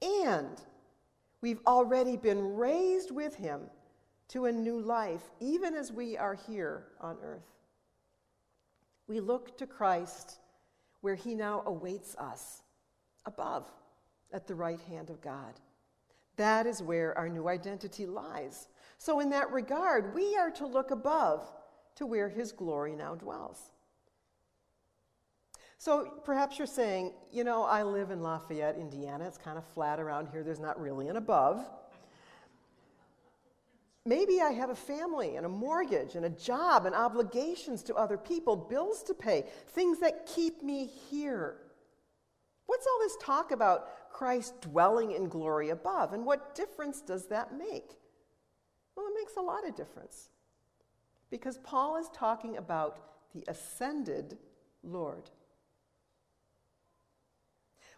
and 0.02 0.60
We've 1.46 1.62
already 1.64 2.16
been 2.16 2.56
raised 2.56 3.12
with 3.12 3.36
him 3.36 3.70
to 4.30 4.46
a 4.46 4.52
new 4.52 4.80
life, 4.80 5.22
even 5.38 5.76
as 5.76 5.92
we 5.92 6.16
are 6.16 6.34
here 6.34 6.88
on 7.00 7.18
earth. 7.22 7.46
We 9.06 9.20
look 9.20 9.56
to 9.58 9.64
Christ 9.68 10.40
where 11.02 11.14
he 11.14 11.36
now 11.36 11.62
awaits 11.64 12.16
us 12.16 12.62
above 13.26 13.70
at 14.32 14.48
the 14.48 14.56
right 14.56 14.80
hand 14.88 15.08
of 15.08 15.20
God. 15.20 15.60
That 16.34 16.66
is 16.66 16.82
where 16.82 17.16
our 17.16 17.28
new 17.28 17.46
identity 17.46 18.06
lies. 18.06 18.66
So, 18.98 19.20
in 19.20 19.30
that 19.30 19.52
regard, 19.52 20.16
we 20.16 20.36
are 20.36 20.50
to 20.50 20.66
look 20.66 20.90
above 20.90 21.48
to 21.94 22.06
where 22.06 22.28
his 22.28 22.50
glory 22.50 22.96
now 22.96 23.14
dwells. 23.14 23.70
So 25.78 26.20
perhaps 26.24 26.58
you're 26.58 26.66
saying, 26.66 27.12
you 27.30 27.44
know, 27.44 27.62
I 27.62 27.82
live 27.82 28.10
in 28.10 28.22
Lafayette, 28.22 28.76
Indiana. 28.76 29.26
It's 29.26 29.38
kind 29.38 29.58
of 29.58 29.64
flat 29.74 30.00
around 30.00 30.28
here. 30.28 30.42
There's 30.42 30.60
not 30.60 30.80
really 30.80 31.08
an 31.08 31.16
above. 31.16 31.64
Maybe 34.06 34.40
I 34.40 34.50
have 34.50 34.70
a 34.70 34.74
family 34.74 35.36
and 35.36 35.44
a 35.44 35.48
mortgage 35.48 36.14
and 36.14 36.24
a 36.24 36.30
job 36.30 36.86
and 36.86 36.94
obligations 36.94 37.82
to 37.84 37.94
other 37.94 38.16
people, 38.16 38.54
bills 38.54 39.02
to 39.04 39.14
pay, 39.14 39.44
things 39.68 39.98
that 39.98 40.26
keep 40.26 40.62
me 40.62 40.86
here. 40.86 41.56
What's 42.66 42.86
all 42.86 42.98
this 43.00 43.16
talk 43.20 43.50
about 43.50 44.12
Christ 44.12 44.60
dwelling 44.60 45.12
in 45.12 45.28
glory 45.28 45.70
above? 45.70 46.12
And 46.12 46.24
what 46.24 46.54
difference 46.54 47.00
does 47.00 47.26
that 47.26 47.56
make? 47.56 47.96
Well, 48.94 49.06
it 49.06 49.14
makes 49.18 49.36
a 49.36 49.40
lot 49.40 49.68
of 49.68 49.74
difference. 49.74 50.30
Because 51.30 51.58
Paul 51.58 51.96
is 51.96 52.08
talking 52.14 52.56
about 52.56 52.98
the 53.34 53.44
ascended 53.48 54.38
Lord. 54.82 55.30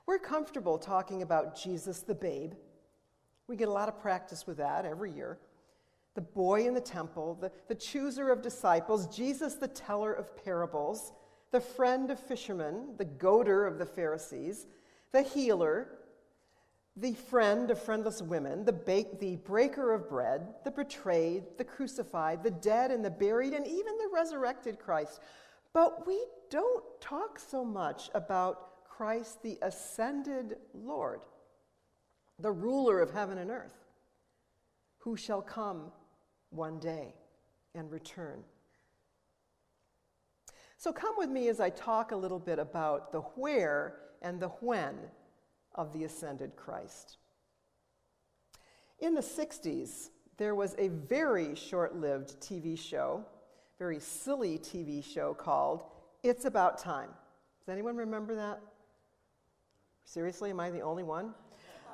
We're 0.09 0.19
comfortable 0.19 0.79
talking 0.79 1.21
about 1.21 1.55
Jesus 1.55 2.00
the 2.00 2.15
babe. 2.15 2.55
We 3.47 3.57
get 3.57 3.69
a 3.69 3.73
lot 3.73 3.91
of 3.91 4.00
practice 4.00 4.47
with 4.47 4.57
that 4.57 4.87
every 4.87 5.12
year. 5.12 5.38
The 6.15 6.23
boy 6.23 6.67
in 6.67 6.73
the 6.73 6.81
temple, 6.81 7.37
the, 7.38 7.53
the 7.69 7.75
chooser 7.75 8.31
of 8.31 8.41
disciples, 8.41 9.15
Jesus 9.15 9.57
the 9.57 9.69
teller 9.69 10.15
of 10.15 10.35
parables, 10.43 11.12
the 11.50 11.61
friend 11.61 12.11
of 12.11 12.19
fishermen, 12.19 12.95
the 12.97 13.05
goader 13.05 13.69
of 13.69 13.79
the 13.79 13.85
Pharisees, 13.85 14.67
the 15.12 15.21
healer, 15.21 15.88
the 16.97 17.12
friend 17.12 17.71
of 17.71 17.79
friendless 17.79 18.23
women, 18.23 18.65
the, 18.65 18.73
ba- 18.73 19.19
the 19.21 19.37
breaker 19.37 19.93
of 19.93 20.09
bread, 20.09 20.55
the 20.65 20.71
betrayed, 20.71 21.43
the 21.59 21.65
crucified, 21.65 22.43
the 22.43 22.50
dead 22.50 22.91
and 22.91 23.05
the 23.05 23.11
buried, 23.11 23.53
and 23.53 23.67
even 23.67 23.99
the 23.99 24.09
resurrected 24.15 24.79
Christ. 24.79 25.21
But 25.75 26.07
we 26.07 26.19
don't 26.49 26.83
talk 26.99 27.38
so 27.38 27.62
much 27.62 28.09
about 28.15 28.68
Christ, 28.99 29.45
the 29.45 29.57
ascended 29.62 30.57
Lord, 30.75 31.21
the 32.40 32.50
ruler 32.50 33.00
of 33.00 33.12
heaven 33.12 33.38
and 33.38 33.49
earth, 33.49 33.85
who 34.99 35.17
shall 35.17 35.40
come 35.40 35.93
one 36.50 36.81
day 36.81 37.14
and 37.76 37.93
return. 37.93 38.43
So 40.78 40.93
come 40.93 41.14
with 41.17 41.31
me 41.31 41.47
as 41.47 41.61
I 41.61 41.71
talk 41.71 42.11
a 42.11 42.17
little 42.17 42.40
bit 42.40 42.59
about 42.59 43.12
the 43.12 43.21
where 43.21 44.00
and 44.21 44.40
the 44.40 44.49
when 44.49 44.97
of 45.76 45.93
the 45.93 46.02
ascended 46.02 46.57
Christ. 46.57 47.19
In 48.99 49.14
the 49.14 49.21
60s, 49.21 50.09
there 50.38 50.57
was 50.57 50.75
a 50.76 50.88
very 50.88 51.55
short 51.55 51.95
lived 51.95 52.40
TV 52.40 52.76
show, 52.76 53.25
very 53.78 54.00
silly 54.00 54.59
TV 54.59 55.05
show 55.05 55.35
called 55.35 55.85
It's 56.25 56.47
About 56.47 56.78
Time. 56.78 57.11
Does 57.61 57.73
anyone 57.73 57.95
remember 57.95 58.35
that? 58.35 58.61
Seriously, 60.09 60.49
am 60.49 60.59
I 60.59 60.71
the 60.71 60.81
only 60.81 61.03
one? 61.03 61.35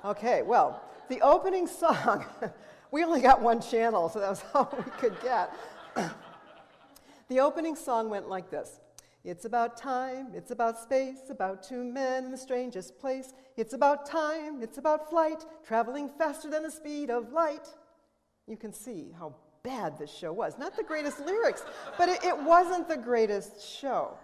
Okay, 0.04 0.42
well, 0.42 0.80
the 1.08 1.20
opening 1.20 1.66
song, 1.66 2.24
we 2.92 3.02
only 3.02 3.20
got 3.20 3.42
one 3.42 3.60
channel, 3.60 4.08
so 4.08 4.20
that 4.20 4.30
was 4.30 4.44
all 4.54 4.72
we 4.76 4.88
could 5.00 5.20
get. 5.20 5.52
the 7.28 7.40
opening 7.40 7.74
song 7.74 8.08
went 8.08 8.28
like 8.28 8.50
this 8.50 8.78
It's 9.24 9.46
about 9.46 9.76
time, 9.76 10.28
it's 10.32 10.52
about 10.52 10.78
space, 10.78 11.28
about 11.28 11.64
two 11.64 11.82
men 11.82 12.26
in 12.26 12.30
the 12.30 12.38
strangest 12.38 13.00
place. 13.00 13.34
It's 13.56 13.74
about 13.74 14.06
time, 14.06 14.62
it's 14.62 14.78
about 14.78 15.10
flight, 15.10 15.44
traveling 15.66 16.08
faster 16.08 16.48
than 16.48 16.62
the 16.62 16.70
speed 16.70 17.10
of 17.10 17.32
light. 17.32 17.66
You 18.46 18.56
can 18.56 18.72
see 18.72 19.10
how 19.18 19.34
bad 19.64 19.98
this 19.98 20.14
show 20.14 20.32
was. 20.32 20.56
Not 20.56 20.76
the 20.76 20.84
greatest 20.84 21.18
lyrics, 21.18 21.64
but 21.98 22.08
it, 22.08 22.24
it 22.24 22.38
wasn't 22.38 22.88
the 22.88 22.96
greatest 22.96 23.60
show. 23.60 24.16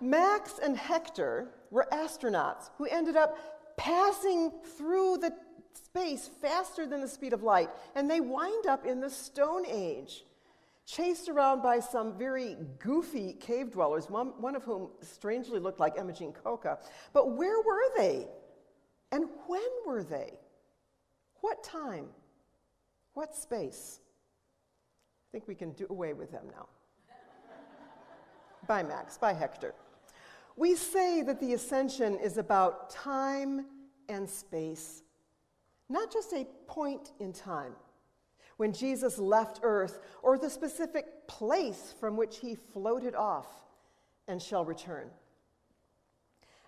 Max 0.00 0.58
and 0.62 0.76
Hector 0.76 1.48
were 1.70 1.86
astronauts 1.92 2.70
who 2.78 2.86
ended 2.86 3.16
up 3.16 3.76
passing 3.76 4.52
through 4.76 5.18
the 5.18 5.32
space 5.74 6.30
faster 6.40 6.86
than 6.86 7.00
the 7.00 7.08
speed 7.08 7.32
of 7.32 7.42
light, 7.42 7.70
and 7.94 8.10
they 8.10 8.20
wind 8.20 8.66
up 8.66 8.86
in 8.86 9.00
the 9.00 9.10
Stone 9.10 9.64
Age, 9.66 10.24
chased 10.86 11.28
around 11.28 11.62
by 11.62 11.80
some 11.80 12.16
very 12.16 12.56
goofy 12.78 13.34
cave 13.34 13.72
dwellers, 13.72 14.08
one, 14.08 14.54
of 14.54 14.62
whom 14.64 14.88
strangely 15.00 15.58
looked 15.58 15.80
like 15.80 15.98
Imogene 15.98 16.32
Coca. 16.32 16.78
But 17.12 17.32
where 17.32 17.60
were 17.60 17.96
they? 17.96 18.26
And 19.12 19.26
when 19.46 19.68
were 19.86 20.02
they? 20.02 20.38
What 21.40 21.62
time? 21.62 22.06
What 23.14 23.34
space? 23.34 24.00
I 24.00 25.32
think 25.32 25.48
we 25.48 25.54
can 25.54 25.72
do 25.72 25.86
away 25.90 26.12
with 26.12 26.30
them 26.30 26.46
now. 26.50 26.66
Bye, 28.66 28.82
Max. 28.82 29.16
Bye, 29.18 29.34
Hector. 29.34 29.74
We 30.56 30.74
say 30.74 31.22
that 31.22 31.38
the 31.38 31.52
ascension 31.52 32.18
is 32.18 32.38
about 32.38 32.90
time 32.90 33.66
and 34.08 34.28
space, 34.28 35.02
not 35.88 36.10
just 36.10 36.32
a 36.32 36.46
point 36.66 37.12
in 37.20 37.32
time 37.32 37.74
when 38.56 38.72
Jesus 38.72 39.18
left 39.18 39.60
earth 39.62 40.00
or 40.22 40.38
the 40.38 40.48
specific 40.48 41.28
place 41.28 41.94
from 42.00 42.16
which 42.16 42.38
he 42.38 42.54
floated 42.54 43.14
off 43.14 43.46
and 44.28 44.40
shall 44.40 44.64
return. 44.64 45.10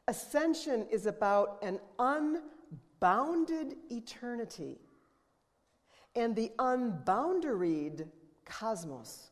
Ascension 0.07 0.87
is 0.90 1.07
about 1.07 1.62
an 1.62 1.80
unbounded 1.99 3.76
eternity 3.90 4.78
and 6.14 6.35
the 6.35 6.50
unboundaried 6.59 8.07
cosmos 8.45 9.30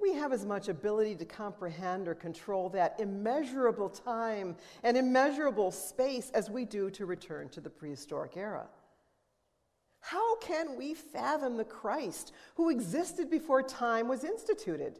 we 0.00 0.12
have 0.14 0.32
as 0.32 0.44
much 0.44 0.68
ability 0.68 1.14
to 1.16 1.24
comprehend 1.24 2.08
or 2.08 2.14
control 2.14 2.68
that 2.70 2.96
immeasurable 2.98 3.88
time 3.88 4.56
and 4.82 4.96
immeasurable 4.96 5.70
space 5.70 6.30
as 6.34 6.50
we 6.50 6.64
do 6.64 6.90
to 6.90 7.06
return 7.06 7.48
to 7.50 7.60
the 7.60 7.70
prehistoric 7.70 8.36
era. 8.36 8.66
How 10.00 10.36
can 10.36 10.76
we 10.76 10.92
fathom 10.92 11.56
the 11.56 11.64
Christ 11.64 12.32
who 12.56 12.68
existed 12.68 13.30
before 13.30 13.62
time 13.62 14.06
was 14.06 14.24
instituted? 14.24 14.98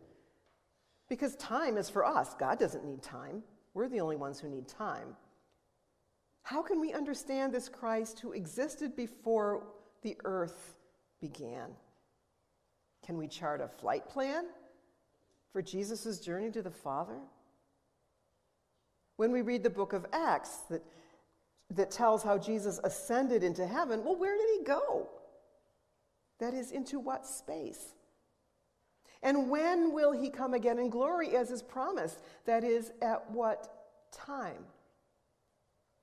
Because 1.09 1.37
time 1.37 1.77
is 1.77 1.91
for 1.91 2.07
us. 2.07 2.35
God 2.35 2.59
doesn't 2.59 2.87
need 2.87 3.03
time. 3.03 3.43
We're 3.75 3.89
the 3.89 4.01
only 4.01 4.17
ones 4.17 4.41
who 4.41 4.49
need 4.49 4.67
time. 4.67 5.17
How 6.43 6.63
can 6.63 6.81
we 6.81 6.93
understand 6.93 7.53
this 7.53 7.69
Christ 7.69 8.21
who 8.21 8.33
existed 8.33 8.97
before 8.97 9.65
the 10.03 10.17
earth 10.25 10.79
began? 11.21 11.71
Can 13.05 13.19
we 13.19 13.29
chart 13.29 13.61
a 13.61 13.69
flight 13.69 14.09
plan? 14.09 14.47
For 15.55 15.63
Jesus' 15.63 16.21
journey 16.21 16.51
to 16.51 16.61
the 16.61 16.71
Father? 16.71 17.19
When 19.17 19.33
we 19.33 19.41
read 19.41 19.63
the 19.63 19.71
book 19.71 19.95
of 19.95 20.05
Acts, 20.13 20.59
that 20.69 20.83
that 21.71 21.91
tells 21.91 22.23
how 22.23 22.39
Jesus 22.39 22.81
ascended 22.85 23.43
into 23.43 23.67
heaven, 23.67 24.05
well, 24.05 24.17
where 24.17 24.37
did 24.37 24.59
he 24.59 24.65
go? 24.65 25.09
That 26.41 26.55
is, 26.55 26.73
into 26.73 26.99
what 26.99 27.27
space? 27.27 27.95
And 29.23 29.49
when 29.49 29.93
will 29.93 30.13
he 30.13 30.29
come 30.29 30.55
again 30.55 30.79
in 30.79 30.91
glory 30.91 31.37
as 31.37 31.51
is 31.51 31.63
promised? 31.63 32.19
That 32.45 32.65
is, 32.65 32.93
at 33.01 33.31
what 33.31 33.73
time? 34.13 34.65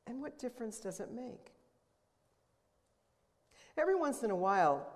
And 0.07 0.21
what 0.21 0.39
difference 0.39 0.79
does 0.79 0.99
it 0.99 1.11
make? 1.11 1.51
Every 3.77 3.95
once 3.95 4.23
in 4.23 4.31
a 4.31 4.35
while, 4.35 4.87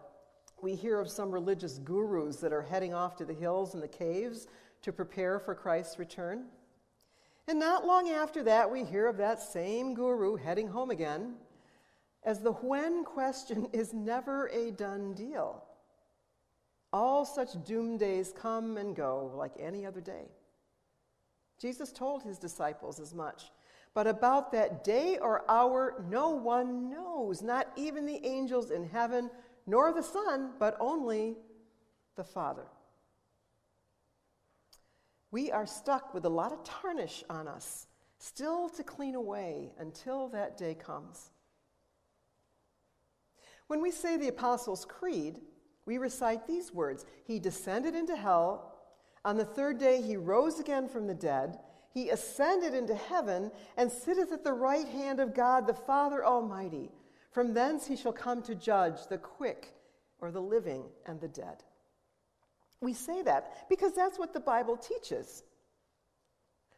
we 0.61 0.75
hear 0.75 0.99
of 0.99 1.09
some 1.09 1.31
religious 1.31 1.79
gurus 1.79 2.37
that 2.37 2.53
are 2.53 2.61
heading 2.61 2.93
off 2.93 3.15
to 3.17 3.25
the 3.25 3.33
hills 3.33 3.73
and 3.73 3.83
the 3.83 3.87
caves 3.87 4.47
to 4.81 4.91
prepare 4.91 5.39
for 5.39 5.55
Christ's 5.55 5.99
return. 5.99 6.45
And 7.47 7.59
not 7.59 7.85
long 7.85 8.09
after 8.09 8.43
that, 8.43 8.71
we 8.71 8.83
hear 8.83 9.07
of 9.07 9.17
that 9.17 9.41
same 9.41 9.93
guru 9.93 10.35
heading 10.35 10.67
home 10.67 10.89
again, 10.89 11.35
as 12.23 12.39
the 12.39 12.53
when 12.53 13.03
question 13.03 13.67
is 13.73 13.93
never 13.93 14.47
a 14.47 14.71
done 14.71 15.13
deal. 15.13 15.63
All 16.91 17.25
such 17.25 17.63
doom 17.65 17.97
days 17.97 18.33
come 18.35 18.77
and 18.77 18.95
go 18.95 19.31
like 19.35 19.53
any 19.59 19.85
other 19.85 20.01
day. 20.01 20.29
Jesus 21.59 21.91
told 21.91 22.23
his 22.23 22.37
disciples 22.37 22.99
as 22.99 23.13
much. 23.13 23.51
But 23.93 24.07
about 24.07 24.51
that 24.51 24.83
day 24.83 25.17
or 25.19 25.49
hour, 25.49 26.03
no 26.09 26.29
one 26.29 26.89
knows, 26.89 27.41
not 27.41 27.67
even 27.77 28.05
the 28.05 28.25
angels 28.25 28.71
in 28.71 28.87
heaven, 28.89 29.29
nor 29.65 29.91
the 29.91 30.03
Son, 30.03 30.51
but 30.59 30.77
only 30.79 31.35
the 32.15 32.23
Father. 32.23 32.67
We 35.31 35.51
are 35.51 35.65
stuck 35.65 36.13
with 36.13 36.25
a 36.25 36.29
lot 36.29 36.53
of 36.53 36.63
tarnish 36.63 37.23
on 37.29 37.47
us, 37.47 37.87
still 38.19 38.69
to 38.69 38.83
clean 38.83 39.15
away 39.15 39.73
until 39.77 40.29
that 40.29 40.57
day 40.57 40.75
comes. 40.75 41.31
When 43.67 43.81
we 43.81 43.91
say 43.91 44.15
the 44.15 44.27
Apostles' 44.27 44.85
Creed, 44.85 45.41
we 45.85 45.97
recite 45.97 46.47
these 46.47 46.73
words 46.73 47.05
He 47.25 47.39
descended 47.39 47.95
into 47.95 48.15
hell. 48.15 48.73
On 49.23 49.37
the 49.37 49.45
third 49.45 49.79
day, 49.79 50.01
he 50.01 50.17
rose 50.17 50.59
again 50.59 50.87
from 50.87 51.07
the 51.07 51.15
dead. 51.15 51.57
He 51.93 52.09
ascended 52.09 52.73
into 52.73 52.93
heaven 52.93 53.51
and 53.75 53.91
sitteth 53.91 54.31
at 54.31 54.43
the 54.43 54.53
right 54.53 54.87
hand 54.87 55.19
of 55.19 55.33
God 55.33 55.65
the 55.65 55.73
Father 55.73 56.23
Almighty. 56.23 56.91
From 57.35 57.53
thence 57.53 57.85
he 57.85 57.97
shall 57.97 58.13
come 58.13 58.41
to 58.43 58.55
judge 58.55 59.07
the 59.09 59.17
quick 59.17 59.73
or 60.21 60.31
the 60.31 60.41
living 60.41 60.85
and 61.05 61.19
the 61.19 61.27
dead. 61.27 61.65
We 62.79 62.93
say 62.93 63.23
that 63.23 63.67
because 63.67 63.91
that's 63.91 64.17
what 64.17 64.31
the 64.31 64.39
Bible 64.39 64.77
teaches. 64.77 65.43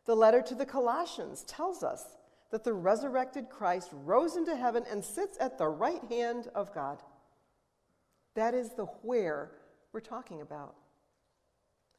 The 0.08 0.16
letter 0.16 0.42
to 0.42 0.56
the 0.56 0.66
Colossians 0.66 1.44
tells 1.44 1.84
us 1.84 2.06
that 2.50 2.64
the 2.64 2.74
resurrected 2.74 3.50
Christ 3.52 3.92
rose 3.94 4.36
into 4.36 4.56
heaven 4.56 4.84
and 4.90 5.06
sits 5.06 5.38
at 5.40 5.60
the 5.60 5.68
right 5.68 6.04
hand 6.10 6.48
of 6.56 6.74
God. 6.74 7.04
That 8.34 8.56
is 8.56 8.72
the 8.72 8.86
where 9.04 9.52
we're 9.94 10.00
talking 10.00 10.42
about. 10.42 10.74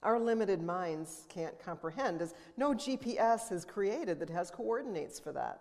Our 0.02 0.18
limited 0.18 0.62
minds 0.62 1.26
can't 1.28 1.60
comprehend, 1.60 2.20
as 2.20 2.34
no 2.56 2.74
GPS 2.74 3.52
is 3.52 3.64
created 3.64 4.18
that 4.18 4.30
has 4.30 4.50
coordinates 4.50 5.20
for 5.20 5.30
that. 5.30 5.60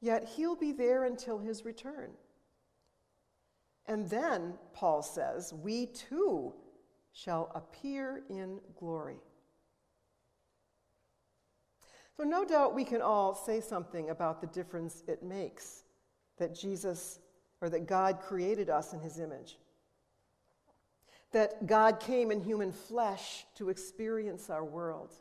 Yet 0.00 0.28
he'll 0.36 0.56
be 0.56 0.72
there 0.72 1.04
until 1.04 1.38
his 1.38 1.64
return. 1.64 2.10
And 3.86 4.08
then, 4.08 4.54
Paul 4.74 5.02
says, 5.02 5.52
we 5.52 5.86
too 5.86 6.52
shall 7.12 7.50
appear 7.54 8.22
in 8.28 8.60
glory. 8.78 9.16
So, 12.16 12.24
no 12.24 12.44
doubt 12.44 12.74
we 12.74 12.84
can 12.84 13.00
all 13.00 13.34
say 13.34 13.60
something 13.60 14.10
about 14.10 14.40
the 14.40 14.46
difference 14.48 15.02
it 15.08 15.22
makes 15.22 15.84
that 16.38 16.54
Jesus 16.54 17.18
or 17.60 17.68
that 17.70 17.86
God 17.86 18.20
created 18.20 18.70
us 18.70 18.92
in 18.92 19.00
his 19.00 19.18
image. 19.18 19.56
That 21.32 21.66
God 21.66 22.00
came 22.00 22.30
in 22.30 22.42
human 22.42 22.72
flesh 22.72 23.44
to 23.56 23.68
experience 23.68 24.50
our 24.50 24.64
world. 24.64 25.14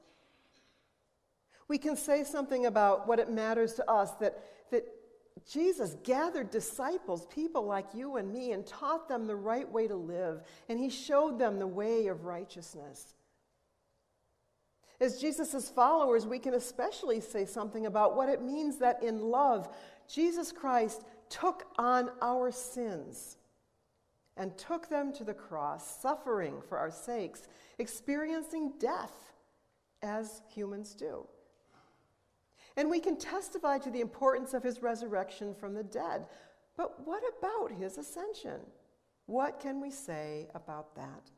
We 1.67 1.77
can 1.77 1.97
say 1.97 2.23
something 2.23 2.65
about 2.65 3.07
what 3.07 3.19
it 3.19 3.29
matters 3.29 3.73
to 3.73 3.89
us 3.89 4.11
that, 4.15 4.43
that 4.71 4.85
Jesus 5.49 5.95
gathered 6.03 6.51
disciples, 6.51 7.25
people 7.27 7.65
like 7.65 7.93
you 7.93 8.17
and 8.17 8.31
me, 8.31 8.51
and 8.51 8.65
taught 8.65 9.07
them 9.07 9.27
the 9.27 9.35
right 9.35 9.69
way 9.71 9.87
to 9.87 9.95
live, 9.95 10.41
and 10.67 10.79
he 10.79 10.89
showed 10.89 11.39
them 11.39 11.59
the 11.59 11.67
way 11.67 12.07
of 12.07 12.25
righteousness. 12.25 13.13
As 14.99 15.21
Jesus' 15.21 15.69
followers, 15.69 16.25
we 16.25 16.39
can 16.39 16.55
especially 16.55 17.21
say 17.21 17.45
something 17.45 17.85
about 17.85 18.15
what 18.15 18.29
it 18.29 18.41
means 18.41 18.77
that 18.77 19.03
in 19.03 19.21
love, 19.21 19.69
Jesus 20.11 20.51
Christ 20.51 21.03
took 21.29 21.65
on 21.77 22.09
our 22.21 22.51
sins 22.51 23.37
and 24.37 24.57
took 24.57 24.89
them 24.89 25.13
to 25.13 25.23
the 25.23 25.33
cross, 25.33 25.99
suffering 26.01 26.61
for 26.67 26.77
our 26.77 26.91
sakes, 26.91 27.47
experiencing 27.77 28.73
death 28.79 29.33
as 30.01 30.41
humans 30.47 30.93
do. 30.93 31.27
And 32.77 32.89
we 32.89 32.99
can 32.99 33.17
testify 33.17 33.79
to 33.79 33.89
the 33.89 34.01
importance 34.01 34.53
of 34.53 34.63
his 34.63 34.81
resurrection 34.81 35.55
from 35.55 35.73
the 35.73 35.83
dead. 35.83 36.27
But 36.77 37.05
what 37.05 37.23
about 37.37 37.71
his 37.71 37.97
ascension? 37.97 38.61
What 39.25 39.59
can 39.59 39.81
we 39.81 39.89
say 39.89 40.47
about 40.53 40.95
that? 40.95 41.31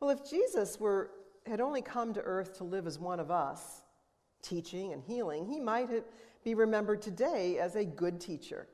Well, 0.00 0.10
if 0.10 0.28
Jesus 0.28 0.78
were, 0.78 1.10
had 1.46 1.60
only 1.60 1.82
come 1.82 2.14
to 2.14 2.20
earth 2.20 2.56
to 2.58 2.64
live 2.64 2.86
as 2.86 2.98
one 2.98 3.18
of 3.18 3.30
us, 3.30 3.82
teaching 4.42 4.92
and 4.92 5.02
healing, 5.02 5.46
he 5.46 5.58
might 5.58 5.90
be 6.44 6.54
remembered 6.54 7.02
today 7.02 7.58
as 7.58 7.74
a 7.74 7.84
good 7.84 8.20
teacher, 8.20 8.68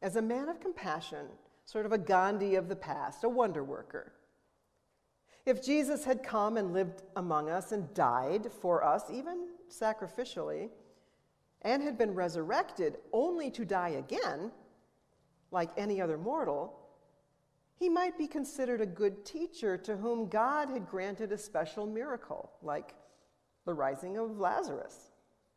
as 0.00 0.16
a 0.16 0.22
man 0.22 0.48
of 0.48 0.60
compassion, 0.60 1.26
sort 1.66 1.84
of 1.84 1.92
a 1.92 1.98
Gandhi 1.98 2.54
of 2.54 2.68
the 2.68 2.76
past, 2.76 3.24
a 3.24 3.28
wonder 3.28 3.62
worker. 3.62 4.12
If 5.44 5.64
Jesus 5.64 6.04
had 6.04 6.22
come 6.22 6.56
and 6.56 6.72
lived 6.72 7.02
among 7.16 7.50
us 7.50 7.72
and 7.72 7.92
died 7.94 8.50
for 8.60 8.84
us, 8.84 9.04
even 9.10 9.48
sacrificially, 9.68 10.70
and 11.62 11.82
had 11.82 11.98
been 11.98 12.14
resurrected 12.14 12.98
only 13.12 13.50
to 13.50 13.64
die 13.64 13.90
again, 13.90 14.52
like 15.50 15.70
any 15.76 16.00
other 16.00 16.16
mortal, 16.16 16.78
he 17.78 17.88
might 17.88 18.16
be 18.16 18.28
considered 18.28 18.80
a 18.80 18.86
good 18.86 19.24
teacher 19.24 19.76
to 19.78 19.96
whom 19.96 20.28
God 20.28 20.68
had 20.68 20.88
granted 20.88 21.32
a 21.32 21.38
special 21.38 21.86
miracle, 21.86 22.52
like 22.62 22.94
the 23.64 23.74
rising 23.74 24.16
of 24.16 24.38
Lazarus, 24.38 25.10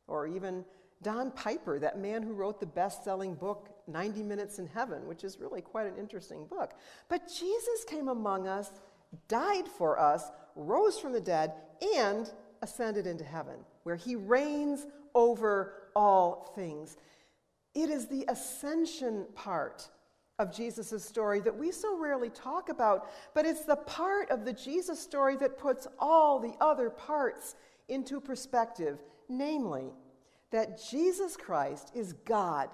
or 0.07 0.25
even 0.25 0.65
Don 1.03 1.29
Piper, 1.31 1.77
that 1.77 1.99
man 1.99 2.23
who 2.23 2.33
wrote 2.33 2.59
the 2.59 2.65
best 2.65 3.03
selling 3.03 3.35
book, 3.35 3.69
90 3.87 4.23
Minutes 4.23 4.57
in 4.57 4.65
Heaven, 4.65 5.05
which 5.05 5.23
is 5.23 5.39
really 5.39 5.61
quite 5.61 5.85
an 5.85 5.97
interesting 5.97 6.47
book. 6.47 6.73
But 7.09 7.27
Jesus 7.27 7.83
came 7.87 8.07
among 8.07 8.47
us 8.47 8.71
died 9.27 9.67
for 9.67 9.99
us, 9.99 10.31
rose 10.55 10.99
from 10.99 11.13
the 11.13 11.21
dead, 11.21 11.53
and 11.95 12.31
ascended 12.61 13.07
into 13.07 13.23
heaven, 13.23 13.55
where 13.83 13.95
he 13.95 14.15
reigns 14.15 14.85
over 15.13 15.89
all 15.95 16.51
things. 16.55 16.97
It 17.73 17.89
is 17.89 18.07
the 18.07 18.25
ascension 18.27 19.25
part 19.35 19.89
of 20.39 20.53
Jesus' 20.53 21.03
story 21.03 21.39
that 21.41 21.57
we 21.57 21.71
so 21.71 21.97
rarely 21.97 22.29
talk 22.29 22.69
about, 22.69 23.09
but 23.33 23.45
it's 23.45 23.63
the 23.63 23.75
part 23.75 24.29
of 24.31 24.43
the 24.43 24.53
Jesus 24.53 24.99
story 24.99 25.37
that 25.37 25.57
puts 25.57 25.87
all 25.99 26.39
the 26.39 26.55
other 26.59 26.89
parts 26.89 27.55
into 27.87 28.19
perspective, 28.19 29.01
namely, 29.29 29.93
that 30.51 30.81
Jesus 30.89 31.37
Christ 31.37 31.91
is 31.93 32.13
God, 32.25 32.69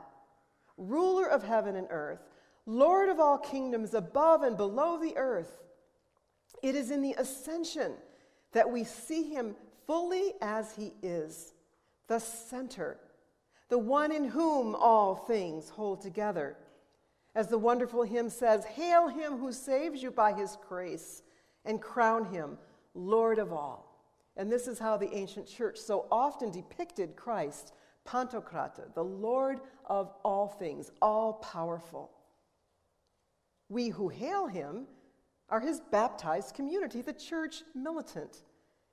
ruler 0.77 1.27
of 1.27 1.43
heaven 1.43 1.75
and 1.75 1.87
earth, 1.89 2.19
Lord 2.65 3.09
of 3.09 3.19
all 3.19 3.37
kingdoms 3.37 3.93
above 3.93 4.43
and 4.43 4.55
below 4.55 4.99
the 4.99 5.17
earth 5.17 5.59
it 6.61 6.75
is 6.75 6.91
in 6.91 7.01
the 7.01 7.15
ascension 7.17 7.93
that 8.51 8.69
we 8.69 8.83
see 8.83 9.23
him 9.23 9.55
fully 9.87 10.33
as 10.41 10.73
he 10.73 10.93
is, 11.01 11.53
the 12.07 12.19
center, 12.19 12.97
the 13.69 13.77
one 13.77 14.11
in 14.11 14.25
whom 14.25 14.75
all 14.75 15.15
things 15.15 15.69
hold 15.69 16.01
together. 16.01 16.57
As 17.33 17.47
the 17.47 17.57
wonderful 17.57 18.03
hymn 18.03 18.29
says, 18.29 18.65
Hail 18.65 19.07
him 19.07 19.37
who 19.37 19.53
saves 19.53 20.03
you 20.03 20.11
by 20.11 20.33
his 20.33 20.57
grace, 20.67 21.23
and 21.63 21.81
crown 21.81 22.25
him 22.25 22.57
Lord 22.93 23.39
of 23.39 23.53
all. 23.53 23.91
And 24.35 24.51
this 24.51 24.67
is 24.67 24.79
how 24.79 24.97
the 24.97 25.13
ancient 25.15 25.47
church 25.47 25.77
so 25.77 26.07
often 26.11 26.51
depicted 26.51 27.15
Christ, 27.15 27.73
Pantocrator, 28.05 28.93
the 28.93 29.03
Lord 29.03 29.59
of 29.85 30.11
all 30.23 30.47
things, 30.47 30.91
all 31.01 31.33
powerful. 31.33 32.11
We 33.69 33.89
who 33.89 34.09
hail 34.09 34.47
him 34.47 34.87
are 35.51 35.59
his 35.59 35.81
baptized 35.91 36.55
community, 36.55 37.01
the 37.01 37.13
church 37.13 37.63
militant, 37.75 38.43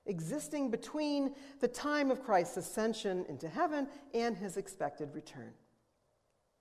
existing 0.07 0.71
between 0.71 1.35
the 1.61 1.69
time 1.69 2.11
of 2.11 2.23
Christ's 2.23 2.57
ascension 2.57 3.25
into 3.29 3.49
heaven 3.49 3.87
and 4.13 4.37
his 4.37 4.57
expected 4.57 5.15
return. 5.15 5.53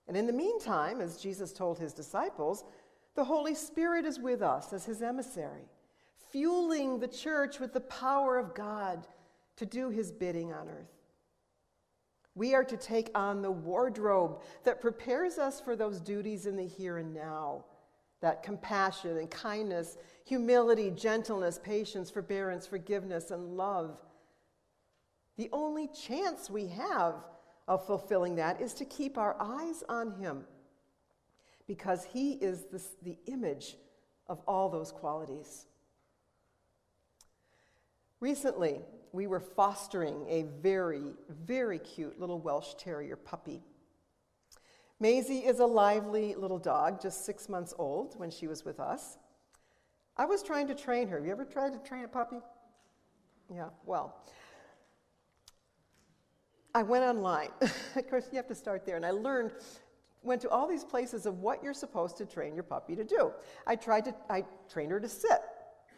And 0.06 0.16
in 0.16 0.26
the 0.26 0.32
meantime, 0.32 1.00
as 1.00 1.20
Jesus 1.20 1.52
told 1.52 1.78
his 1.78 1.92
disciples, 1.92 2.64
the 3.14 3.24
Holy 3.24 3.54
Spirit 3.54 4.04
is 4.04 4.20
with 4.20 4.40
us 4.40 4.72
as 4.72 4.84
his 4.84 5.02
emissary, 5.02 5.68
fueling 6.30 7.00
the 7.00 7.08
church 7.08 7.58
with 7.58 7.72
the 7.72 7.80
power 7.80 8.38
of 8.38 8.54
God 8.54 9.06
to 9.56 9.66
do 9.66 9.90
his 9.90 10.12
bidding 10.12 10.52
on 10.52 10.68
earth. 10.68 10.94
We 12.36 12.54
are 12.54 12.64
to 12.64 12.76
take 12.76 13.10
on 13.16 13.42
the 13.42 13.50
wardrobe 13.50 14.40
that 14.62 14.80
prepares 14.80 15.38
us 15.38 15.60
for 15.60 15.74
those 15.74 16.00
duties 16.00 16.46
in 16.46 16.56
the 16.56 16.66
here 16.66 16.98
and 16.98 17.12
now 17.12 17.64
that 18.20 18.42
compassion 18.42 19.16
and 19.16 19.30
kindness, 19.30 19.96
humility, 20.24 20.90
gentleness, 20.90 21.58
patience, 21.62 22.10
forbearance, 22.10 22.66
forgiveness, 22.66 23.30
and 23.30 23.56
love. 23.56 23.98
The 25.36 25.48
only 25.52 25.88
chance 25.88 26.50
we 26.50 26.66
have 26.68 27.14
of 27.68 27.86
fulfilling 27.86 28.36
that 28.36 28.60
is 28.60 28.74
to 28.74 28.84
keep 28.84 29.18
our 29.18 29.36
eyes 29.38 29.84
on 29.88 30.12
Him 30.18 30.44
because 31.66 32.04
He 32.04 32.32
is 32.32 32.64
the, 32.72 32.82
the 33.02 33.18
image 33.26 33.76
of 34.26 34.40
all 34.48 34.68
those 34.68 34.90
qualities. 34.90 35.66
Recently, 38.20 38.80
we 39.12 39.26
were 39.26 39.40
fostering 39.40 40.26
a 40.28 40.42
very, 40.60 41.14
very 41.28 41.78
cute 41.78 42.18
little 42.18 42.40
Welsh 42.40 42.74
Terrier 42.74 43.16
puppy. 43.16 43.62
Maisie 45.00 45.38
is 45.38 45.60
a 45.60 45.66
lively 45.66 46.34
little 46.34 46.58
dog, 46.58 47.00
just 47.00 47.24
six 47.24 47.48
months 47.48 47.72
old 47.78 48.18
when 48.18 48.30
she 48.30 48.48
was 48.48 48.64
with 48.64 48.80
us. 48.80 49.18
I 50.16 50.24
was 50.24 50.42
trying 50.42 50.66
to 50.68 50.74
train 50.74 51.08
her. 51.08 51.18
Have 51.18 51.26
you 51.26 51.30
ever 51.30 51.44
tried 51.44 51.72
to 51.72 51.78
train 51.88 52.04
a 52.04 52.08
puppy? 52.08 52.40
Yeah, 53.54 53.68
well, 53.86 54.24
I 56.74 56.82
went 56.82 57.04
online. 57.04 57.50
of 57.60 58.10
course, 58.10 58.28
you 58.32 58.36
have 58.36 58.48
to 58.48 58.54
start 58.54 58.84
there. 58.84 58.96
And 58.96 59.06
I 59.06 59.12
learned, 59.12 59.52
went 60.22 60.40
to 60.42 60.48
all 60.50 60.66
these 60.66 60.84
places 60.84 61.26
of 61.26 61.38
what 61.38 61.62
you're 61.62 61.72
supposed 61.72 62.16
to 62.18 62.26
train 62.26 62.54
your 62.54 62.64
puppy 62.64 62.96
to 62.96 63.04
do. 63.04 63.32
I 63.66 63.76
tried 63.76 64.04
to, 64.06 64.14
I 64.28 64.44
trained 64.68 64.90
her 64.90 65.00
to 65.00 65.08
sit. 65.08 65.40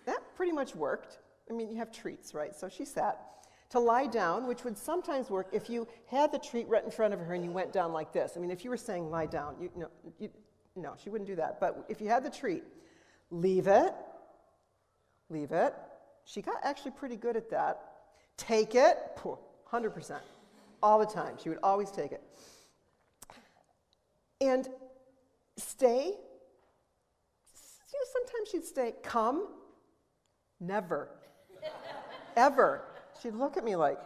That 0.05 0.19
pretty 0.37 0.53
much 0.53 0.75
worked. 0.75 1.19
I 1.51 1.55
mean, 1.55 1.71
you 1.71 1.77
have 1.79 1.91
treats, 1.91 2.35
right? 2.35 2.55
So 2.55 2.69
she 2.69 2.85
sat. 2.85 3.19
To 3.71 3.79
lie 3.79 4.07
down, 4.07 4.49
which 4.49 4.65
would 4.65 4.77
sometimes 4.77 5.31
work 5.31 5.49
if 5.53 5.71
you 5.71 5.87
had 6.07 6.33
the 6.33 6.39
treat 6.39 6.69
right 6.69 6.85
in 6.85 6.91
front 6.91 7.15
of 7.15 7.21
her 7.21 7.35
and 7.35 7.45
you 7.45 7.53
went 7.53 7.73
down 7.73 7.93
like 7.93 8.13
this. 8.13 8.33
I 8.37 8.41
mean, 8.41 8.51
if 8.51 8.65
you 8.65 8.71
were 8.71 8.77
saying 8.77 9.11
lie 9.11 9.27
down, 9.27 9.55
you, 9.61 9.71
no, 9.77 9.87
you, 10.19 10.29
no, 10.75 10.95
she 11.03 11.09
wouldn't 11.09 11.29
do 11.29 11.37
that. 11.37 11.61
But 11.61 11.85
if 11.89 12.01
you 12.01 12.09
had 12.09 12.25
the 12.25 12.31
treat, 12.31 12.65
leave 13.31 13.69
it, 13.69 13.95
leave 15.29 15.53
it. 15.53 15.73
She 16.25 16.43
got 16.43 16.57
actually 16.65 16.91
pretty 16.93 17.17
good 17.17 17.37
at 17.37 17.49
that. 17.51 17.81
Take 18.37 18.75
it, 18.75 18.99
100%. 19.71 20.19
All 20.83 20.99
the 20.99 21.07
time. 21.07 21.37
She 21.41 21.49
would 21.49 21.59
always 21.63 21.91
take 21.91 22.13
it. 22.13 22.23
And 24.41 24.67
stay. 25.57 26.07
You 26.07 27.99
know, 27.99 28.07
sometimes 28.13 28.49
she'd 28.51 28.65
stay. 28.65 28.95
Come. 29.03 29.49
Never. 30.59 31.11
Ever. 32.37 32.85
She'd 33.23 33.35
look 33.35 33.57
at 33.57 33.65
me 33.65 33.77
like, 33.77 33.99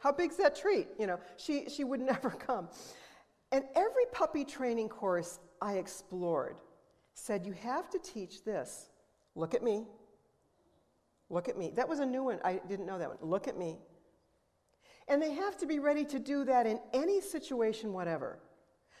how 0.00 0.12
big's 0.12 0.36
that 0.36 0.54
treat? 0.54 0.88
You 0.98 1.06
know, 1.06 1.20
she, 1.36 1.68
she 1.68 1.84
would 1.84 2.00
never 2.12 2.30
come. 2.30 2.68
And 3.52 3.64
every 3.74 4.04
puppy 4.12 4.44
training 4.44 4.88
course 4.88 5.38
I 5.60 5.74
explored 5.74 6.56
said, 7.14 7.46
you 7.46 7.52
have 7.52 7.88
to 7.90 7.98
teach 7.98 8.44
this. 8.44 8.90
Look 9.34 9.54
at 9.54 9.62
me. 9.62 9.86
Look 11.30 11.48
at 11.48 11.56
me. 11.56 11.72
That 11.74 11.88
was 11.88 12.00
a 12.00 12.06
new 12.06 12.24
one. 12.24 12.38
I 12.44 12.60
didn't 12.68 12.86
know 12.86 12.98
that 12.98 13.08
one. 13.08 13.18
Look 13.20 13.48
at 13.48 13.56
me. 13.56 13.78
And 15.08 15.20
they 15.20 15.32
have 15.32 15.56
to 15.58 15.66
be 15.66 15.78
ready 15.78 16.04
to 16.06 16.18
do 16.18 16.44
that 16.44 16.66
in 16.66 16.80
any 16.92 17.20
situation, 17.20 17.92
whatever. 17.92 18.38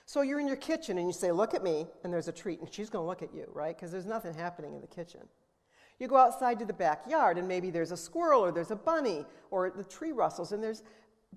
So 0.06 0.20
you're 0.20 0.40
in 0.40 0.46
your 0.46 0.56
kitchen 0.56 0.98
and 0.98 1.06
you 1.06 1.12
say, 1.12 1.32
Look 1.32 1.54
at 1.54 1.62
me, 1.62 1.86
and 2.02 2.12
there's 2.12 2.28
a 2.28 2.32
treat, 2.32 2.60
and 2.60 2.72
she's 2.72 2.90
going 2.90 3.02
to 3.02 3.06
look 3.06 3.22
at 3.22 3.34
you, 3.34 3.46
right? 3.52 3.74
Because 3.74 3.90
there's 3.90 4.04
nothing 4.04 4.34
happening 4.34 4.74
in 4.74 4.80
the 4.82 4.86
kitchen. 4.86 5.20
You 6.04 6.08
go 6.08 6.18
outside 6.18 6.58
to 6.58 6.66
the 6.66 6.74
backyard, 6.74 7.38
and 7.38 7.48
maybe 7.48 7.70
there's 7.70 7.90
a 7.90 7.96
squirrel, 7.96 8.44
or 8.44 8.52
there's 8.52 8.70
a 8.70 8.76
bunny, 8.76 9.24
or 9.50 9.70
the 9.70 9.82
tree 9.82 10.12
rustles, 10.12 10.52
and 10.52 10.62
there's, 10.62 10.82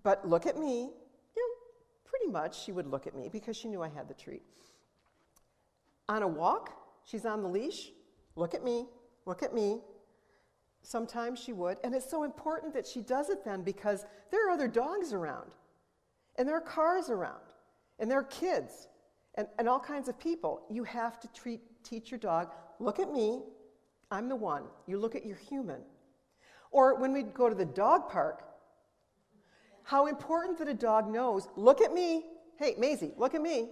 but 0.04 0.28
look 0.28 0.46
at 0.46 0.60
me. 0.60 0.90
You 1.38 1.42
know, 1.42 1.56
pretty 2.04 2.30
much 2.30 2.66
she 2.66 2.74
would 2.74 2.86
look 2.86 3.08
at 3.08 3.16
me 3.16 3.30
because 3.32 3.56
she 3.56 3.70
knew 3.70 3.82
I 3.82 3.88
had 3.88 4.10
the 4.10 4.14
treat. 4.14 4.42
On 6.10 6.22
a 6.22 6.28
walk, 6.28 6.74
she's 7.06 7.26
on 7.26 7.44
the 7.44 7.48
leash. 7.48 7.92
Look 8.36 8.54
at 8.54 8.62
me, 8.62 8.88
look 9.26 9.42
at 9.42 9.54
me. 9.54 9.80
Sometimes 10.82 11.40
she 11.40 11.54
would. 11.54 11.78
And 11.86 11.96
it's 11.96 12.10
so 12.10 12.24
important 12.24 12.74
that 12.74 12.86
she 12.86 13.00
does 13.00 13.30
it 13.30 13.46
then 13.46 13.62
because 13.62 14.06
there 14.32 14.50
are 14.50 14.52
other 14.52 14.68
dogs 14.68 15.14
around, 15.14 15.50
and 16.36 16.46
there 16.46 16.58
are 16.58 16.62
cars 16.62 17.10
around, 17.10 17.54
and 18.00 18.12
there 18.12 18.20
are 18.20 18.26
kids, 18.26 18.90
and, 19.36 19.48
and 19.60 19.70
all 19.70 19.80
kinds 19.80 20.10
of 20.10 20.20
people. 20.20 20.64
You 20.70 20.84
have 20.84 21.22
to 21.22 21.30
treat, 21.30 21.62
teach 21.86 22.12
your 22.12 22.20
dog, 22.20 22.52
look 22.82 23.00
at 23.00 23.10
me, 23.14 23.44
I'm 24.10 24.30
the 24.30 24.36
one. 24.36 24.64
You 24.86 24.98
look 25.00 25.16
at 25.16 25.26
your 25.26 25.36
human. 25.36 25.82
Or 26.72 27.00
when 27.00 27.14
we 27.14 27.24
go 27.24 27.50
to 27.50 27.56
the 27.56 27.66
dog 27.66 28.10
park, 28.10 28.44
how 29.84 30.08
important 30.08 30.58
that 30.60 30.68
a 30.68 30.74
dog 30.74 31.10
knows, 31.10 31.48
look 31.56 31.82
at 31.82 31.94
me. 31.94 32.26
Hey, 32.58 32.76
Maisie, 32.78 33.12
look 33.18 33.36
at 33.36 33.42
me. 33.42 33.70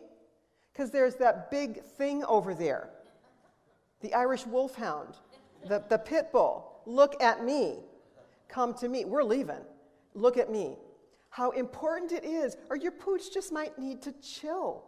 Because 0.71 0.91
there's 0.91 1.15
that 1.15 1.51
big 1.51 1.83
thing 1.83 2.23
over 2.25 2.53
there 2.53 2.89
the 4.01 4.13
Irish 4.13 4.45
wolfhound, 4.45 5.15
the, 5.67 5.83
the 5.89 5.97
pit 5.97 6.31
bull. 6.31 6.81
Look 6.85 7.21
at 7.23 7.43
me. 7.43 7.79
Come 8.47 8.75
to 8.75 8.87
me. 8.87 9.03
We're 9.03 9.23
leaving. 9.23 9.63
Look 10.13 10.37
at 10.37 10.51
me. 10.51 10.77
How 11.29 11.49
important 11.51 12.11
it 12.11 12.23
is. 12.23 12.55
Or 12.69 12.75
your 12.75 12.91
pooch 12.91 13.33
just 13.33 13.51
might 13.51 13.79
need 13.79 14.03
to 14.03 14.11
chill. 14.21 14.83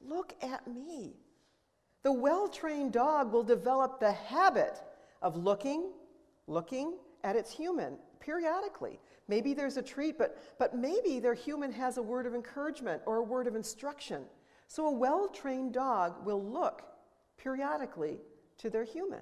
Look 0.00 0.34
at 0.42 0.66
me. 0.66 1.12
The 2.02 2.12
well 2.12 2.48
trained 2.48 2.92
dog 2.92 3.32
will 3.32 3.42
develop 3.42 4.00
the 4.00 4.12
habit 4.12 4.80
of 5.22 5.36
looking, 5.36 5.90
looking 6.46 6.94
at 7.24 7.36
its 7.36 7.50
human 7.50 7.96
periodically. 8.20 8.98
Maybe 9.28 9.54
there's 9.54 9.76
a 9.76 9.82
treat, 9.82 10.18
but, 10.18 10.38
but 10.58 10.76
maybe 10.76 11.20
their 11.20 11.34
human 11.34 11.72
has 11.72 11.96
a 11.96 12.02
word 12.02 12.26
of 12.26 12.34
encouragement 12.34 13.02
or 13.06 13.16
a 13.16 13.22
word 13.22 13.46
of 13.46 13.54
instruction. 13.54 14.24
So 14.66 14.86
a 14.86 14.92
well 14.92 15.28
trained 15.28 15.74
dog 15.74 16.24
will 16.24 16.42
look 16.42 16.82
periodically 17.36 18.18
to 18.58 18.70
their 18.70 18.84
human. 18.84 19.20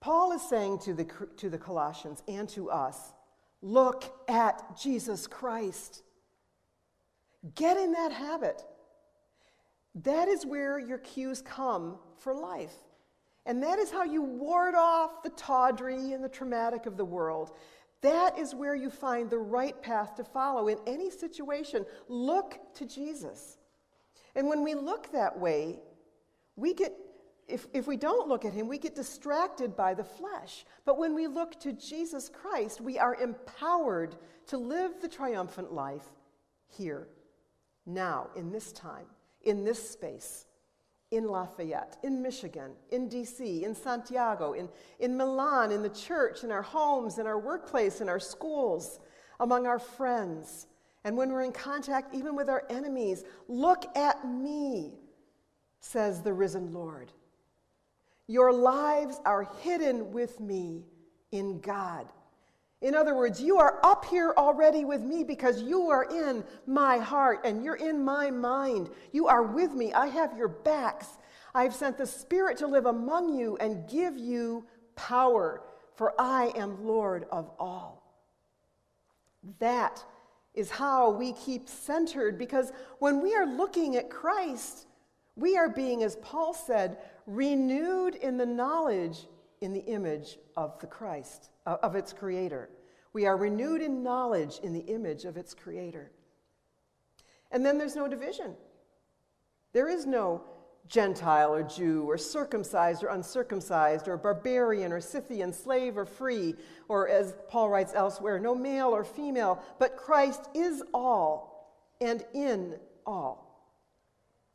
Paul 0.00 0.32
is 0.32 0.42
saying 0.48 0.78
to 0.80 0.94
the, 0.94 1.06
to 1.36 1.50
the 1.50 1.58
Colossians 1.58 2.22
and 2.26 2.48
to 2.50 2.70
us 2.70 3.12
look 3.62 4.04
at 4.28 4.78
Jesus 4.80 5.26
Christ. 5.26 6.02
Get 7.54 7.76
in 7.76 7.92
that 7.92 8.12
habit. 8.12 8.64
That 9.94 10.28
is 10.28 10.46
where 10.46 10.78
your 10.78 10.98
cues 10.98 11.42
come 11.42 11.98
for 12.18 12.34
life. 12.34 12.74
And 13.46 13.62
that 13.62 13.78
is 13.78 13.90
how 13.90 14.04
you 14.04 14.22
ward 14.22 14.74
off 14.74 15.22
the 15.22 15.30
tawdry 15.30 16.12
and 16.12 16.22
the 16.22 16.28
traumatic 16.28 16.86
of 16.86 16.96
the 16.96 17.04
world. 17.04 17.52
That 18.02 18.38
is 18.38 18.54
where 18.54 18.74
you 18.74 18.90
find 18.90 19.28
the 19.28 19.38
right 19.38 19.80
path 19.82 20.14
to 20.16 20.24
follow 20.24 20.68
in 20.68 20.78
any 20.86 21.10
situation. 21.10 21.84
Look 22.08 22.58
to 22.74 22.86
Jesus. 22.86 23.58
And 24.34 24.48
when 24.48 24.62
we 24.62 24.74
look 24.74 25.10
that 25.12 25.38
way, 25.38 25.80
we 26.56 26.74
get 26.74 26.92
if, 27.50 27.66
if 27.72 27.88
we 27.88 27.96
don't 27.96 28.28
look 28.28 28.44
at 28.44 28.52
him, 28.52 28.68
we 28.68 28.78
get 28.78 28.94
distracted 28.94 29.76
by 29.76 29.92
the 29.92 30.04
flesh. 30.04 30.64
But 30.84 30.98
when 30.98 31.14
we 31.14 31.26
look 31.26 31.58
to 31.60 31.72
Jesus 31.72 32.28
Christ, 32.28 32.80
we 32.80 32.96
are 32.98 33.16
empowered 33.16 34.14
to 34.46 34.56
live 34.56 35.00
the 35.00 35.08
triumphant 35.08 35.72
life 35.72 36.06
here, 36.68 37.08
now, 37.86 38.28
in 38.36 38.52
this 38.52 38.70
time, 38.72 39.06
in 39.42 39.64
this 39.64 39.90
space, 39.90 40.46
in 41.10 41.26
Lafayette, 41.26 41.96
in 42.02 42.22
Michigan, 42.22 42.72
in 42.90 43.08
DC, 43.08 43.62
in 43.62 43.74
Santiago, 43.74 44.52
in, 44.52 44.68
in 44.98 45.16
Milan, 45.16 45.72
in 45.72 45.82
the 45.82 45.88
church, 45.88 46.44
in 46.44 46.52
our 46.52 46.62
homes, 46.62 47.18
in 47.18 47.26
our 47.26 47.38
workplace, 47.38 48.00
in 48.00 48.08
our 48.08 48.20
schools, 48.20 49.00
among 49.40 49.66
our 49.66 49.78
friends. 49.78 50.66
And 51.04 51.16
when 51.16 51.32
we're 51.32 51.42
in 51.42 51.52
contact 51.52 52.14
even 52.14 52.36
with 52.36 52.48
our 52.48 52.64
enemies, 52.70 53.24
look 53.48 53.84
at 53.96 54.28
me, 54.28 54.92
says 55.80 56.22
the 56.22 56.32
risen 56.32 56.72
Lord. 56.72 57.10
Your 58.26 58.52
lives 58.52 59.20
are 59.24 59.48
hidden 59.62 60.12
with 60.12 60.38
me 60.38 60.84
in 61.32 61.60
God. 61.60 62.06
In 62.82 62.94
other 62.94 63.14
words, 63.14 63.42
you 63.42 63.58
are 63.58 63.78
up 63.82 64.06
here 64.06 64.32
already 64.38 64.84
with 64.84 65.02
me 65.02 65.22
because 65.22 65.62
you 65.62 65.90
are 65.90 66.04
in 66.04 66.42
my 66.66 66.96
heart 66.96 67.40
and 67.44 67.62
you're 67.62 67.76
in 67.76 68.02
my 68.02 68.30
mind. 68.30 68.88
You 69.12 69.28
are 69.28 69.42
with 69.42 69.74
me. 69.74 69.92
I 69.92 70.06
have 70.06 70.36
your 70.36 70.48
backs. 70.48 71.06
I've 71.54 71.74
sent 71.74 71.98
the 71.98 72.06
Spirit 72.06 72.56
to 72.58 72.66
live 72.66 72.86
among 72.86 73.36
you 73.38 73.56
and 73.58 73.88
give 73.88 74.16
you 74.16 74.64
power, 74.96 75.62
for 75.94 76.14
I 76.18 76.52
am 76.56 76.86
Lord 76.86 77.26
of 77.30 77.50
all. 77.58 78.02
That 79.58 80.02
is 80.54 80.70
how 80.70 81.10
we 81.10 81.32
keep 81.32 81.68
centered 81.68 82.38
because 82.38 82.72
when 82.98 83.22
we 83.22 83.34
are 83.34 83.46
looking 83.46 83.96
at 83.96 84.10
Christ, 84.10 84.86
we 85.36 85.56
are 85.56 85.68
being, 85.68 86.02
as 86.02 86.16
Paul 86.16 86.54
said, 86.54 86.98
renewed 87.26 88.14
in 88.14 88.36
the 88.36 88.46
knowledge 88.46 89.26
in 89.60 89.72
the 89.72 89.84
image 89.84 90.38
of 90.56 90.78
the 90.80 90.86
Christ, 90.86 91.50
uh, 91.66 91.76
of 91.82 91.94
its 91.94 92.12
creator. 92.12 92.70
We 93.12 93.26
are 93.26 93.36
renewed 93.36 93.82
in 93.82 94.02
knowledge 94.02 94.60
in 94.62 94.72
the 94.72 94.80
image 94.80 95.24
of 95.24 95.36
its 95.36 95.54
creator. 95.54 96.10
And 97.50 97.64
then 97.66 97.78
there's 97.78 97.96
no 97.96 98.08
division. 98.08 98.54
There 99.72 99.88
is 99.88 100.06
no 100.06 100.42
Gentile 100.88 101.54
or 101.54 101.62
Jew, 101.62 102.04
or 102.04 102.18
circumcised 102.18 103.04
or 103.04 103.08
uncircumcised, 103.08 104.08
or 104.08 104.16
barbarian 104.16 104.92
or 104.92 105.00
Scythian, 105.00 105.52
slave 105.52 105.96
or 105.96 106.04
free, 106.04 106.56
or 106.88 107.08
as 107.08 107.34
Paul 107.48 107.68
writes 107.68 107.92
elsewhere, 107.94 108.40
no 108.40 108.54
male 108.56 108.88
or 108.88 109.04
female, 109.04 109.62
but 109.78 109.96
Christ 109.96 110.48
is 110.52 110.82
all 110.92 111.76
and 112.00 112.24
in 112.34 112.76
all. 113.06 113.70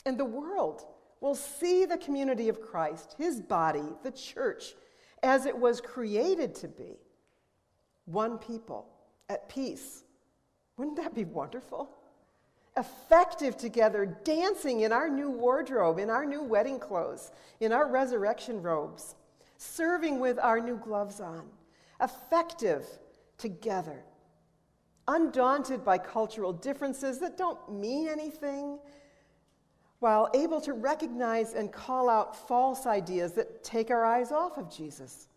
And 0.05 0.17
the 0.17 0.25
world 0.25 0.85
will 1.21 1.35
see 1.35 1.85
the 1.85 1.97
community 1.97 2.49
of 2.49 2.61
Christ, 2.61 3.15
his 3.17 3.39
body, 3.39 3.85
the 4.03 4.11
church, 4.11 4.75
as 5.25 5.45
it 5.45 5.57
was 5.57 5.81
created 5.81 6.55
to 6.55 6.67
be 6.67 6.97
one 8.05 8.37
people 8.37 8.87
at 9.29 9.49
peace. 9.49 10.03
Wouldn't 10.77 10.97
that 10.97 11.13
be 11.13 11.25
wonderful? 11.25 11.89
effective 12.77 13.55
together, 13.55 14.05
dancing 14.23 14.81
in 14.81 14.91
our 14.91 15.09
new 15.09 15.29
wardrobe, 15.29 15.97
in 15.97 16.09
our 16.09 16.25
new 16.25 16.43
wedding 16.43 16.79
clothes, 16.79 17.31
in 17.59 17.71
our 17.71 17.87
resurrection 17.87 18.61
robes, 18.61 19.15
serving 19.57 20.19
with 20.19 20.37
our 20.39 20.59
new 20.59 20.75
gloves 20.77 21.21
on, 21.21 21.47
effective 22.01 22.85
together, 23.37 24.03
undaunted 25.07 25.85
by 25.85 25.97
cultural 25.97 26.51
differences 26.51 27.19
that 27.19 27.37
don't 27.37 27.71
mean 27.71 28.09
anything, 28.09 28.77
while 30.05 30.29
able 30.35 30.61
to 30.61 30.73
recognize 30.73 31.53
and 31.53 31.71
call 31.71 32.11
out 32.11 32.47
false 32.47 32.85
ideas 32.85 33.31
that 33.31 33.63
take 33.63 33.89
our 33.89 34.05
eyes 34.05 34.31
off 34.31 34.55
of 34.55 34.69
Jesus. 34.69 35.29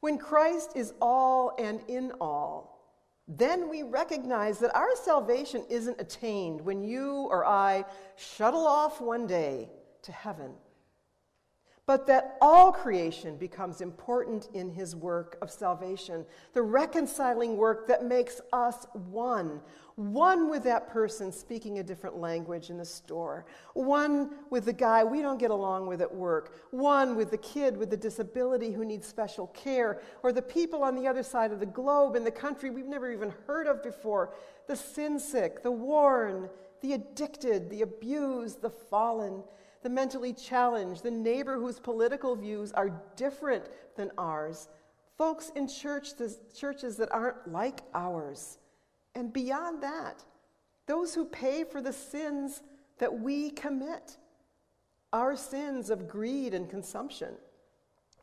When 0.00 0.16
Christ 0.16 0.70
is 0.76 0.94
all 0.98 1.54
and 1.58 1.82
in 1.88 2.12
all, 2.22 2.88
then 3.28 3.68
we 3.68 3.82
recognize 3.82 4.58
that 4.60 4.74
our 4.74 4.96
salvation 4.96 5.62
isn't 5.68 6.00
attained 6.00 6.62
when 6.62 6.82
you 6.82 7.28
or 7.30 7.44
I 7.44 7.84
shuttle 8.16 8.66
off 8.66 8.98
one 8.98 9.26
day 9.26 9.68
to 10.04 10.12
heaven, 10.12 10.52
but 11.84 12.06
that 12.06 12.36
all 12.40 12.70
creation 12.70 13.36
becomes 13.36 13.80
important 13.80 14.48
in 14.54 14.70
his 14.70 14.94
work 14.94 15.36
of 15.42 15.50
salvation, 15.50 16.24
the 16.54 16.62
reconciling 16.62 17.56
work 17.56 17.88
that 17.88 18.04
makes 18.04 18.40
us 18.52 18.86
one, 19.10 19.60
one 19.96 20.48
with 20.48 20.62
that 20.62 20.88
person 20.88 21.32
speaking 21.32 21.80
a 21.80 21.82
different 21.82 22.16
language 22.16 22.70
in 22.70 22.78
the 22.78 22.84
store, 22.84 23.44
one 23.74 24.30
with 24.48 24.64
the 24.64 24.72
guy 24.72 25.02
we 25.02 25.20
don't 25.20 25.38
get 25.38 25.50
along 25.50 25.88
with 25.88 26.00
at 26.00 26.14
work, 26.14 26.54
one 26.70 27.16
with 27.16 27.32
the 27.32 27.38
kid 27.38 27.76
with 27.76 27.90
the 27.90 27.96
disability 27.96 28.70
who 28.70 28.84
needs 28.84 29.06
special 29.06 29.48
care, 29.48 30.00
or 30.22 30.32
the 30.32 30.40
people 30.40 30.84
on 30.84 30.94
the 30.94 31.08
other 31.08 31.24
side 31.24 31.50
of 31.50 31.58
the 31.58 31.66
globe 31.66 32.14
in 32.14 32.22
the 32.22 32.30
country 32.30 32.70
we've 32.70 32.86
never 32.86 33.10
even 33.10 33.34
heard 33.46 33.66
of 33.66 33.82
before, 33.82 34.32
the 34.68 34.76
sin 34.76 35.18
sick, 35.18 35.64
the 35.64 35.70
worn, 35.70 36.48
the 36.80 36.92
addicted, 36.92 37.70
the 37.70 37.82
abused, 37.82 38.62
the 38.62 38.70
fallen, 38.70 39.42
the 39.82 39.90
mentally 39.90 40.32
challenged, 40.32 41.02
the 41.02 41.10
neighbor 41.10 41.58
whose 41.58 41.78
political 41.78 42.36
views 42.36 42.72
are 42.72 42.90
different 43.16 43.64
than 43.96 44.10
ours, 44.16 44.68
folks 45.18 45.50
in 45.56 45.68
church, 45.68 46.10
churches 46.56 46.96
that 46.96 47.12
aren't 47.12 47.50
like 47.50 47.80
ours. 47.94 48.58
And 49.14 49.32
beyond 49.32 49.82
that, 49.82 50.24
those 50.86 51.14
who 51.14 51.24
pay 51.24 51.64
for 51.64 51.80
the 51.80 51.92
sins 51.92 52.62
that 52.98 53.20
we 53.20 53.50
commit 53.50 54.16
our 55.12 55.36
sins 55.36 55.90
of 55.90 56.08
greed 56.08 56.54
and 56.54 56.70
consumption, 56.70 57.34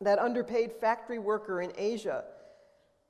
that 0.00 0.18
underpaid 0.18 0.72
factory 0.72 1.18
worker 1.18 1.60
in 1.60 1.72
Asia, 1.76 2.24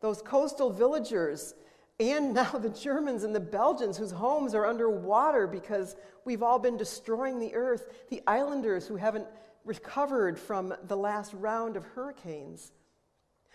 those 0.01 0.21
coastal 0.23 0.71
villagers, 0.71 1.55
and 2.01 2.35
now 2.35 2.51
the 2.53 2.71
Germans 2.71 3.23
and 3.23 3.35
the 3.35 3.41
Belgians 3.41 3.97
whose 3.97 4.11
homes 4.11 4.55
are 4.55 4.67
underwater 4.67 5.47
because 5.47 5.95
we've 6.25 6.43
all 6.43 6.59
been 6.59 6.77
destroying 6.77 7.39
the 7.39 7.55
earth, 7.55 8.07
the 8.09 8.23
islanders 8.27 8.87
who 8.87 8.97
haven't 8.97 9.27
recovered 9.65 10.39
from 10.39 10.75
the 10.89 10.97
last 10.97 11.35
round 11.35 11.77
of 11.77 11.85
hurricanes. 11.85 12.73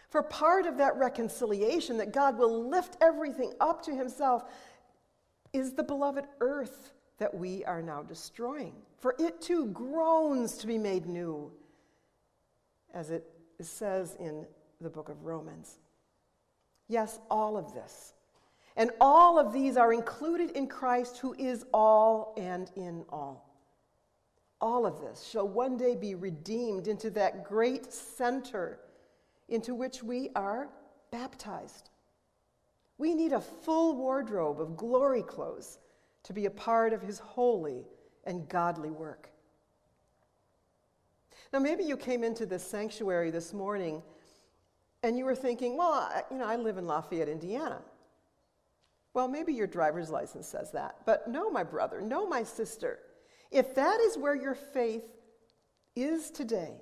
For 0.10 0.22
part 0.22 0.66
of 0.66 0.78
that 0.78 0.96
reconciliation, 0.98 1.98
that 1.98 2.14
God 2.14 2.38
will 2.38 2.70
lift 2.70 2.96
everything 3.02 3.54
up 3.60 3.82
to 3.84 3.96
himself, 3.96 4.46
is 5.52 5.74
the 5.74 5.84
beloved 5.84 6.26
earth 6.40 6.94
that 7.18 7.34
we 7.34 7.66
are 7.66 7.82
now 7.82 8.04
destroying. 8.04 8.74
For 9.00 9.16
it 9.20 9.42
too 9.42 9.68
groans 9.68 10.58
to 10.60 10.68
be 10.68 10.78
made 10.78 11.08
new, 11.08 11.52
as 12.94 13.10
it 13.10 13.26
says 13.62 14.16
in 14.20 14.46
the 14.80 14.90
book 14.90 15.10
of 15.10 15.24
Romans. 15.24 15.80
Yes, 16.88 17.20
all 17.30 17.58
of 17.58 17.74
this. 17.74 18.14
And 18.78 18.92
all 19.00 19.40
of 19.40 19.54
these 19.54 19.78
are 19.78 19.94
included 19.94 20.52
in 20.52 20.68
Christ, 20.68 21.18
who 21.18 21.34
is 21.38 21.66
all 21.74 22.34
and 22.38 22.70
in 22.76 23.06
all. 23.10 23.56
All 24.60 24.86
of 24.86 25.00
this 25.00 25.24
shall 25.24 25.48
one 25.48 25.78
day 25.78 25.96
be 25.96 26.16
redeemed 26.16 26.88
into 26.88 27.10
that 27.12 27.44
great 27.44 27.94
center 27.94 28.80
into 29.48 29.76
which 29.76 30.04
we 30.04 30.30
are 30.36 30.70
baptized. 31.12 31.90
We 32.98 33.14
need 33.14 33.34
a 33.34 33.42
full 33.42 33.96
wardrobe 33.96 34.60
of 34.60 34.78
glory 34.78 35.22
clothes 35.22 35.78
to 36.24 36.34
be 36.34 36.46
a 36.46 36.52
part 36.52 36.94
of 36.94 37.02
his 37.02 37.20
holy 37.20 37.86
and 38.24 38.50
godly 38.50 38.90
work. 38.90 39.30
Now, 41.54 41.60
maybe 41.60 41.84
you 41.84 41.96
came 41.96 42.24
into 42.24 42.46
this 42.46 42.66
sanctuary 42.66 43.32
this 43.32 43.54
morning 43.54 44.02
and 45.04 45.18
you 45.18 45.26
were 45.26 45.36
thinking, 45.36 45.78
well, 45.78 46.10
you 46.32 46.38
know, 46.38 46.46
I 46.46 46.56
live 46.56 46.78
in 46.78 46.88
Lafayette, 46.88 47.30
Indiana. 47.30 47.82
Well, 49.16 49.30
maybe 49.30 49.54
your 49.54 49.66
driver's 49.66 50.10
license 50.10 50.46
says 50.46 50.72
that. 50.72 50.98
But 51.06 51.30
no, 51.30 51.50
my 51.50 51.64
brother, 51.64 52.02
no, 52.02 52.28
my 52.28 52.44
sister. 52.44 53.00
If 53.50 53.74
that 53.76 54.02
is 54.02 54.18
where 54.18 54.36
your 54.36 54.56
faith 54.56 55.06
is 55.96 56.30
today, 56.30 56.74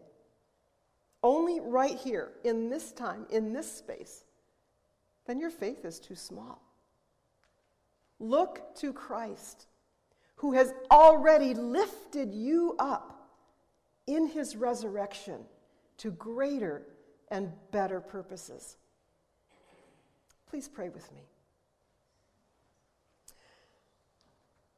only 1.22 1.60
right 1.60 1.96
here, 1.96 2.32
in 2.44 2.70
this 2.70 2.92
time, 2.92 3.28
in 3.30 3.54
this 3.54 3.72
space, 3.72 4.26
then 5.28 5.40
your 5.40 5.52
faith 5.52 5.86
is 5.86 6.00
too 6.00 6.16
small. 6.16 6.60
Look 8.20 8.76
to 8.78 8.92
Christ, 8.92 9.68
who 10.38 10.54
has 10.54 10.74
already 10.90 11.54
lifted 11.54 12.34
you 12.34 12.76
up 12.80 13.30
in 14.08 14.26
his 14.26 14.56
resurrection 14.56 15.42
to 15.98 16.10
greater 16.10 16.82
and 17.30 17.52
better 17.70 18.02
purposes. 18.02 18.78
Please 20.50 20.68
pray 20.68 20.90
with 20.90 21.12
me. 21.14 21.22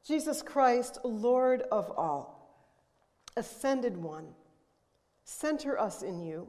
Jesus 0.06 0.40
Christ, 0.40 0.98
Lord 1.02 1.62
of 1.72 1.90
all, 1.96 2.62
ascended 3.36 3.96
one 3.96 4.28
Center 5.28 5.76
us 5.76 6.02
in 6.02 6.20
you. 6.20 6.46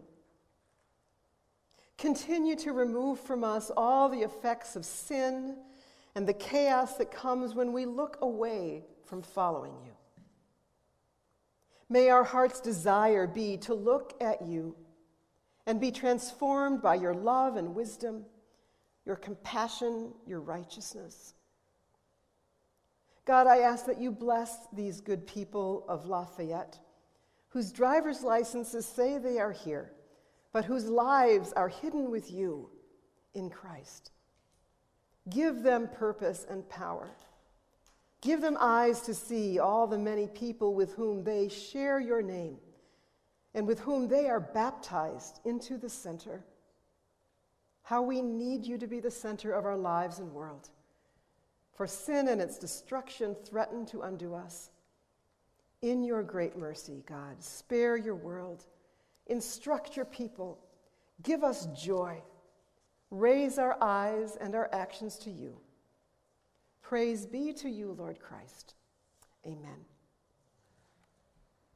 Continue 1.98 2.56
to 2.58 2.74
remove 2.74 3.20
from 3.20 3.44
us 3.44 3.72
all 3.76 4.08
the 4.08 4.22
effects 4.22 4.76
of 4.76 4.86
sin 4.86 5.56
and 6.14 6.28
the 6.28 6.34
chaos 6.34 6.94
that 6.98 7.10
comes 7.10 7.56
when 7.56 7.74
we 7.74 7.88
look 7.88 8.20
away 8.22 8.84
from 9.06 9.24
following 9.24 9.74
you. 9.84 9.94
May 11.90 12.10
our 12.10 12.24
heart's 12.24 12.60
desire 12.60 13.26
be 13.26 13.58
to 13.58 13.74
look 13.74 14.14
at 14.22 14.44
you 14.44 14.76
and 15.66 15.82
be 15.82 15.90
transformed 15.90 16.84
by 16.84 16.96
your 16.96 17.16
love 17.16 17.56
and 17.56 17.74
wisdom, 17.74 18.26
your 19.06 19.16
compassion, 19.16 20.14
your 20.28 20.42
righteousness. 20.42 21.34
God, 23.28 23.46
I 23.46 23.58
ask 23.58 23.86
that 23.88 24.00
you 24.00 24.10
bless 24.10 24.68
these 24.72 25.02
good 25.02 25.28
people 25.28 25.84
of 25.90 26.06
Lafayette 26.06 26.80
whose 27.50 27.74
driver's 27.74 28.24
licenses 28.24 28.86
say 28.86 29.18
they 29.18 29.38
are 29.38 29.52
here, 29.52 29.92
but 30.54 30.64
whose 30.64 30.86
lives 30.86 31.52
are 31.52 31.68
hidden 31.68 32.10
with 32.10 32.32
you 32.32 32.70
in 33.34 33.50
Christ. 33.50 34.12
Give 35.30 35.62
them 35.62 35.90
purpose 35.90 36.46
and 36.50 36.68
power. 36.70 37.10
Give 38.22 38.40
them 38.40 38.58
eyes 38.62 39.02
to 39.02 39.14
see 39.14 39.60
all 39.60 39.88
the 39.88 39.98
many 39.98 40.28
people 40.28 40.74
with 40.74 40.94
whom 40.94 41.26
they 41.26 41.50
share 41.50 42.00
your 42.00 42.22
name 42.22 42.58
and 43.54 43.68
with 43.68 43.80
whom 43.82 44.08
they 44.08 44.30
are 44.30 44.40
baptized 44.40 45.42
into 45.44 45.78
the 45.78 45.90
center. 45.90 46.46
How 47.84 48.02
we 48.02 48.22
need 48.22 48.66
you 48.66 48.78
to 48.78 48.88
be 48.88 49.02
the 49.02 49.12
center 49.12 49.52
of 49.52 49.66
our 49.66 49.78
lives 49.78 50.20
and 50.20 50.32
world. 50.32 50.70
For 51.78 51.86
sin 51.86 52.28
and 52.28 52.42
its 52.42 52.58
destruction 52.58 53.36
threaten 53.46 53.86
to 53.88 54.02
undo 54.02 54.34
us. 54.34 54.72
In 55.84 56.04
your 56.04 56.24
great 56.24 56.58
mercy, 56.58 57.04
God, 57.08 57.42
spare 57.44 57.96
your 57.96 58.16
world, 58.16 58.66
instruct 59.28 59.96
your 59.96 60.06
people, 60.06 60.58
give 61.22 61.44
us 61.44 61.68
joy, 61.68 62.20
raise 63.12 63.60
our 63.60 63.78
eyes 63.80 64.38
and 64.42 64.56
our 64.56 64.70
actions 64.74 65.20
to 65.20 65.30
you. 65.30 65.56
Praise 66.82 67.28
be 67.28 67.54
to 67.54 67.70
you, 67.70 67.92
Lord 67.92 68.20
Christ. 68.20 68.74
Amen. 69.46 69.86